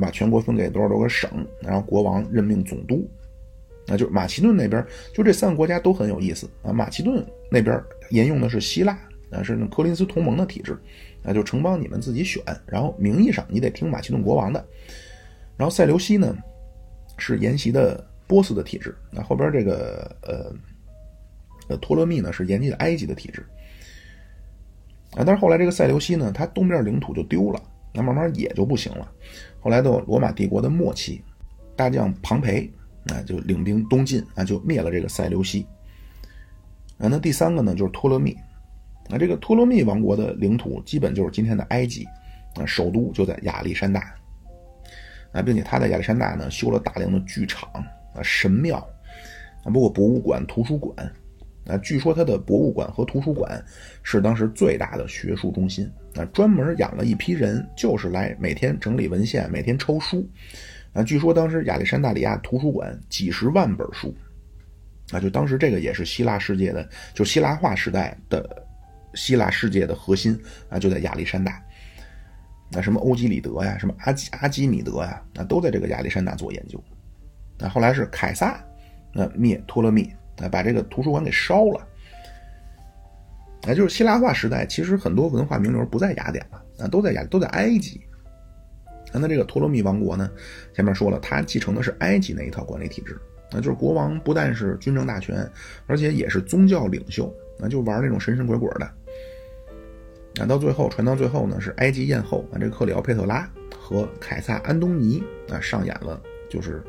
[0.00, 1.28] 把全国分给多少多个省，
[1.60, 3.04] 然后国王任命总督。
[3.86, 6.72] 那就是马其顿那边，就这三个国家都很有意思啊。
[6.72, 8.98] 马其顿那边沿用的是希腊
[9.30, 10.78] 啊，是那科林斯同盟的体制，
[11.22, 14.64] 那就城邦你们自己选，然后名义上你得听马其顿国王的。
[15.56, 16.36] 然后塞琉西呢，
[17.18, 20.52] 是沿袭的波斯的体制，那后边这个呃
[21.68, 23.44] 呃托勒密呢是沿袭的埃及的体制。
[25.12, 27.62] 啊，但是后来这个塞琉西呢，它东边领土就丢了，
[27.92, 29.08] 那慢慢也就不行了。
[29.60, 31.22] 后来到罗马帝国的末期，
[31.76, 32.68] 大将庞培
[33.06, 35.66] 啊就领兵东进啊，就灭了这个塞琉西。
[36.98, 38.32] 啊，那第三个呢就是托勒密，
[39.10, 42.04] 啊，这个托勒密王国的领土基本就是今天的埃及，
[42.54, 44.14] 啊，首都就在亚历山大，
[45.32, 47.68] 啊，并且他在亚历山大呢修了大量的剧场
[48.14, 48.76] 啊、神庙
[49.64, 51.12] 啊，包括博物馆、图书馆。
[51.66, 53.58] 啊，据说他的博物馆和图书馆
[54.02, 55.90] 是当时最大的学术中心。
[56.14, 60.28] 啊，专门养了一批人，就是来每天整理文献，每天抽书。
[60.94, 64.14] 啊，据说当时亚历山大里亚图书馆几十万本书。
[65.12, 68.66] 啊，就当时这个也是希腊世界的，就希腊化时代的
[69.12, 70.40] 希腊世界的核心
[70.70, 71.62] 啊，就在亚历山大。
[72.70, 76.82] 那什么欧几里德呀，什么阿基阿基米德呀，那都在这个亚历山大做研究。
[77.58, 78.58] 那后来是凯撒，
[79.12, 80.10] 那灭托勒密。
[80.38, 81.86] 啊，把这个图书馆给烧了。
[83.68, 88.00] 啊，就是希腊化时代，其实很多文化名流不在雅典了，啊，都在雅，都在埃及。
[89.20, 90.30] 那这个托勒密王国呢，
[90.74, 93.16] 前面说了，他继承的是埃及那一套管理体制。
[93.52, 95.48] 啊，就是国王不但是军政大权，
[95.86, 97.32] 而且也是宗教领袖。
[97.60, 98.84] 啊，就玩那种神神鬼鬼的。
[100.40, 103.48] 啊，到最后传到最后呢，是埃及艳后啊，这个克里奥佩特拉
[103.78, 106.82] 和凯撒安东尼啊，上演了就是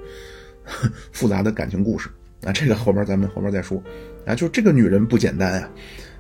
[1.11, 2.09] 复杂的感情故事。
[2.43, 3.81] 啊，这个后边咱们后边再说，
[4.25, 5.71] 啊，就这个女人不简单啊，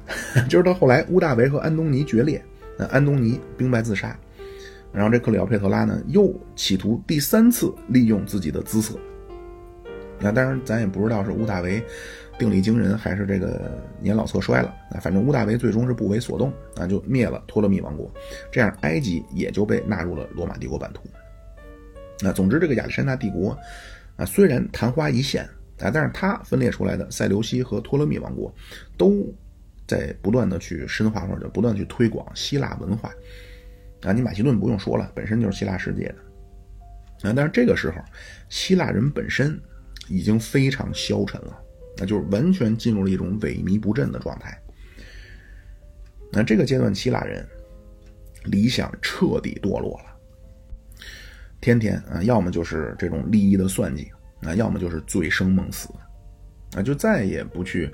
[0.49, 2.43] 就是到后来乌大维和安东尼决裂，
[2.77, 4.17] 那安东尼兵败自杀，
[4.95, 8.97] 然后这克里奥佩特拉呢又企图第三次利用自己的姿色，
[10.19, 11.83] 那当然咱也不知道是乌大维
[12.39, 18.09] 定力惊人还是这个年老色衰了，啊，反正乌大维最终是不为所动，啊，就灭了托勒密王国，
[18.51, 21.03] 这样埃及也就被纳入了罗马帝国版图。
[22.21, 23.57] 那总之这个亚历山大帝国
[24.15, 25.47] 啊，虽然昙花一现。
[25.81, 28.49] 啊，但是它分裂出来的塞琉西和托勒密王国，
[28.95, 29.27] 都
[29.85, 33.11] 在不断的去深化或者不断去推广希腊文化。
[34.05, 37.29] 啊，你马其顿不用说了，本身就是希腊世界的。
[37.29, 37.97] 啊，但是这个时候，
[38.49, 39.59] 希腊人本身
[40.07, 41.61] 已经非常消沉了。
[41.97, 44.61] 那就是完全进入了一种萎靡不振的状态。
[46.29, 47.47] 那这个阶段，希腊人
[48.43, 50.05] 理想彻底堕落了，
[51.61, 55.87] 天天啊，要么就是这种利益的算计，啊，要么就是醉生梦死，
[56.75, 57.89] 啊，就再也不去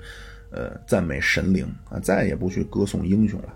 [0.50, 3.54] 呃赞美神灵啊，再也不去歌颂英雄了，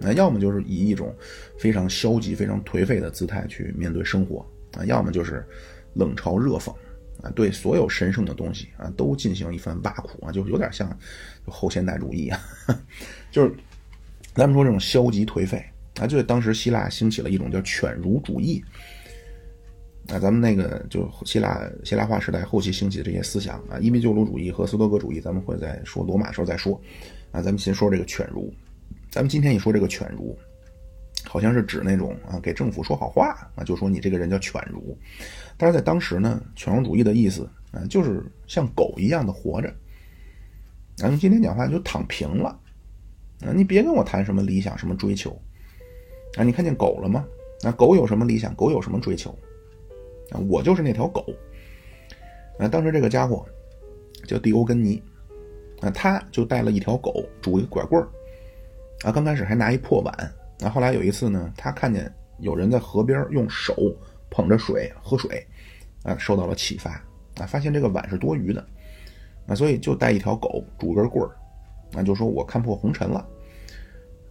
[0.00, 1.14] 啊，要么就是以一种
[1.58, 4.44] 非常消极、非常颓废的姿态去面对生活
[4.76, 5.44] 啊，要么就是
[5.94, 6.70] 冷嘲热讽
[7.22, 10.88] 啊，对所有神圣的东西啊都进行一番挖苦啊，就有点像
[11.46, 12.40] 后现代主义啊，
[13.30, 13.54] 就是。
[14.34, 15.64] 咱们说这种消极颓废
[15.98, 18.62] 啊，就是当时希腊兴起了一种叫犬儒主义
[20.10, 20.18] 啊。
[20.18, 26.78] 咱们那个就希腊希腊化时代后期兴起的这些思想啊，伊壁鸠鲁主义和斯多葛主义，咱们会在说罗马时候再说
[27.32, 27.40] 啊。
[27.40, 28.52] 咱们先说这个犬儒，
[29.16, 30.38] 咱们今天一说这个犬儒，
[31.24, 34.94] 好像是指那种啊给政府说好话啊，就说你这个人叫犬儒。
[35.56, 39.74] 但是在当时呢，犬儒主义的意思啊，就是像狗一样的活着。
[40.96, 42.50] 咱们今天讲话就躺平了。
[43.40, 45.30] 啊，你别跟我谈什么理想、什么追求，
[46.36, 47.26] 啊，你看见狗了吗？
[47.62, 48.54] 啊，狗有什么理想？
[48.54, 49.30] 狗有什么追求？
[50.30, 51.24] 啊，我就是那条狗。
[52.58, 53.46] 啊，当时这个家伙
[54.26, 55.02] 叫蒂欧根尼，
[55.80, 58.06] 啊，他就带了一条狗，拄一个拐棍儿，
[59.06, 60.12] 啊，刚开始还拿一破碗，
[60.64, 63.72] 啊，后来有一次呢，他看见有人在河边用手
[64.28, 65.46] 捧着水喝水，
[66.02, 66.90] 啊，受到了启发，
[67.36, 68.66] 啊，发现这个碗是多余的，
[69.46, 71.30] 啊，所以就带一条狗，拄根棍儿。
[71.92, 73.24] 那就说我看破红尘了，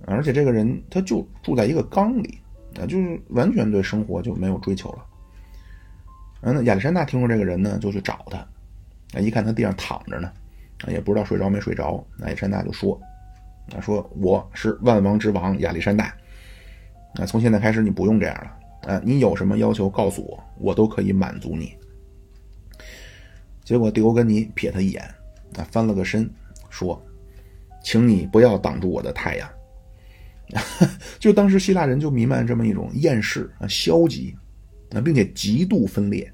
[0.07, 2.37] 而且这个人他就住在一个缸里，
[2.77, 5.05] 啊，就是完全对生活就没有追求了。
[6.41, 8.39] 嗯，那亚历山大听说这个人呢，就去找他，
[9.17, 10.29] 啊，一看他地上躺着呢，
[10.83, 12.05] 啊，也不知道睡着没睡着。
[12.19, 12.99] 亚历山大就说，
[13.73, 16.13] 啊，说我是万王之王亚历山大，
[17.15, 21.73] 啊，从现在开始你不用这样了，啊，你有什么要求告诉我，我都可以满足你。
[23.63, 25.03] 结果蒂欧根尼瞥他一眼，
[25.57, 26.29] 啊，翻了个身，
[26.69, 27.01] 说。
[27.87, 29.47] 请你不要挡住我的太阳。
[31.19, 34.35] 就当时希腊人就弥漫这么一种厌世啊、消极
[34.89, 36.27] 啊，并且极度分裂。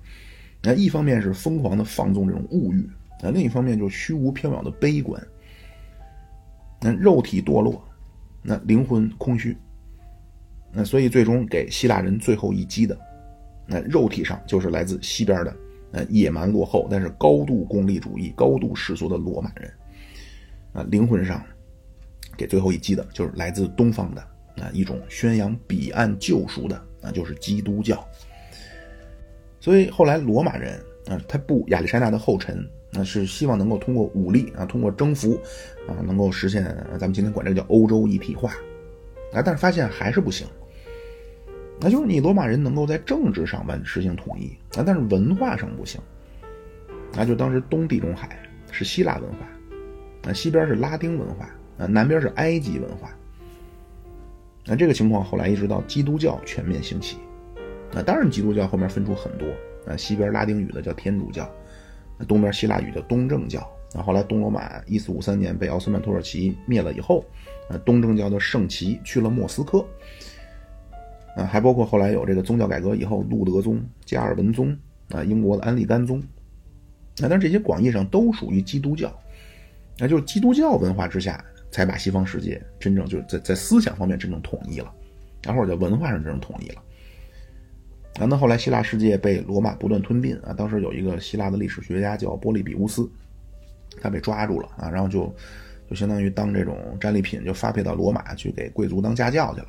[0.64, 2.90] 那一方面是疯狂的放纵这种物欲
[3.22, 5.22] 啊，另一方面就虚无缥缈的悲观。
[6.82, 7.82] 那肉体堕落，
[8.42, 9.56] 那灵魂空虚。
[10.74, 12.98] 那所以最终给希腊人最后一击的，
[13.68, 15.56] 那肉体上就是来自西边的
[15.92, 19.72] 呃野蛮落后，但是高度功利主义、高度世俗的罗马人。
[20.74, 21.44] 啊，灵魂上
[22.38, 24.22] 给最后一击的就是来自东方的
[24.64, 28.02] 啊一种宣扬彼岸救赎的啊，就是基督教。
[29.60, 35.40] 所以后来罗马人啊，他步亚历山大的后尘，那是希望能够通过武力啊，通过征服
[35.88, 36.64] 啊，能够实现
[37.00, 38.52] 咱们今天管这个叫欧洲一体化
[39.34, 40.46] 啊，但是发现还是不行。
[41.80, 46.00] 那就是你罗马人能够在政治上完实行统一啊，但是文化上不行。
[47.14, 48.38] 那就当时东地中海
[48.72, 50.30] 是希腊文化。
[50.30, 51.46] 啊西边是拉丁文化，
[51.80, 53.10] 啊，南边是埃及文化。
[54.64, 57.18] 那这个情况后来一直到基督教全面兴起，
[57.92, 59.48] 那当然基督教后面分出很多，
[59.88, 61.50] 啊，西边拉丁语的叫天主教，
[62.26, 63.66] 东边希腊语的东正教。
[63.94, 67.26] 那后来东罗马一四五三年被奥斯曼土耳其灭了以后，
[67.70, 69.86] 啊，东正教的圣旗去了莫斯科，
[71.36, 74.78] 啊，还包括后来有这个宗教改革以后，路德宗、加尔文宗，
[75.10, 76.24] 啊，英国的安利甘宗，
[77.20, 79.14] 那但这些广义上都属于基督教。
[79.98, 84.90] 那就是基督教文化之下，才把西方世界真正就是在在思想方面真正统一了，
[85.44, 86.82] 然后在文化上真正统一了。
[88.20, 93.10] 啊，那后来希腊世界被罗马不断吞并啊，当时有一个希腊的历史学家叫波利比乌斯，
[94.02, 95.34] 他被抓住了啊，然后就
[95.90, 99.68] 就相当于当这种战利品，就发配到罗马去给贵族当家教去了。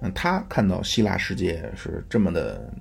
[0.00, 2.72] 嗯，他看到希腊世界是这么的，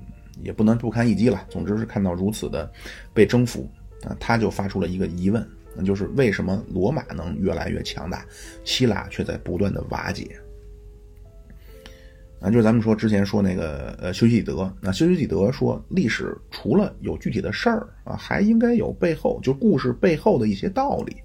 [0.43, 1.43] 也不能不堪一击了。
[1.49, 2.71] 总之是看到如此的
[3.13, 3.67] 被征服
[4.03, 5.45] 啊，他就发出了一个疑问。
[5.75, 8.25] 那就是为什么罗马能越来越强大，
[8.63, 10.39] 希腊却在不断的瓦解？
[12.39, 21.17] 啊，就是咱们说之前说那个呃修昔底德，那修昔底德说历史除了有具体的事儿啊，还应该有背后就故事背后的一些道理。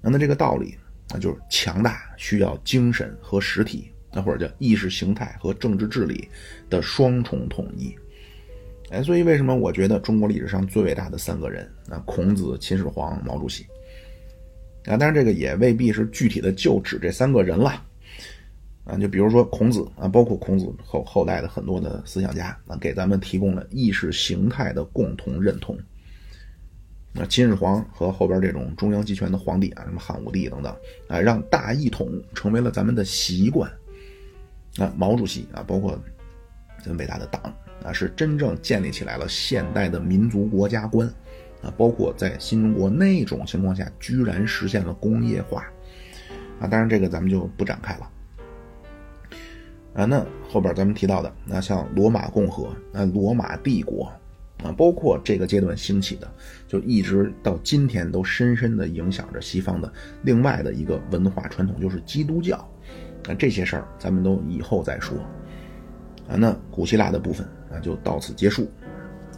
[0.00, 0.76] 那那这个道理
[1.10, 6.26] 那就是强大需要精神和实体，那或者叫意识形态和政治治理
[6.70, 7.94] 的双重统一。
[8.90, 13.66] 哎，所以为什么我觉得中国历史上最伟大的三个人啊，孔子、秦始皇、毛主席
[14.86, 17.84] 啊，当然这个也未必是具体的就指这三个人了
[18.88, 25.78] 啊，就比如说孔子啊，包括孔子后后代的很多的思想家啊，给咱们提供了意识形态的共同认同。
[27.12, 30.74] 那秦始皇和后边这种中央集权的皇帝啊，什么汉武帝等等
[31.06, 33.70] 啊，让大一统成为了咱们的习惯。
[34.76, 35.96] 那毛主席啊，包括
[36.82, 37.40] 咱伟大的党。
[37.84, 41.06] 啊，是真正建立起来了现代的民族国家观，
[41.62, 45.64] 啊，包括在新中国那种情况下，居然实现了工业化
[46.58, 46.66] 啊。
[46.66, 48.10] 当然，这个咱们就不展开了。
[49.94, 54.12] 啊，那后边咱们提到的，那像罗马共和、那罗马帝国，
[54.62, 56.30] 啊，包括这个阶段兴起的，
[56.66, 62.56] 就一直到今天都深深的影响着西方的另外的一个文化传统，就是基督教。
[63.28, 65.18] 啊，这些事儿咱们都以后再说。
[66.28, 68.70] 啊，那古希腊的部分啊就到此结束，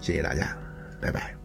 [0.00, 0.56] 谢谢大家，
[1.00, 1.39] 拜拜。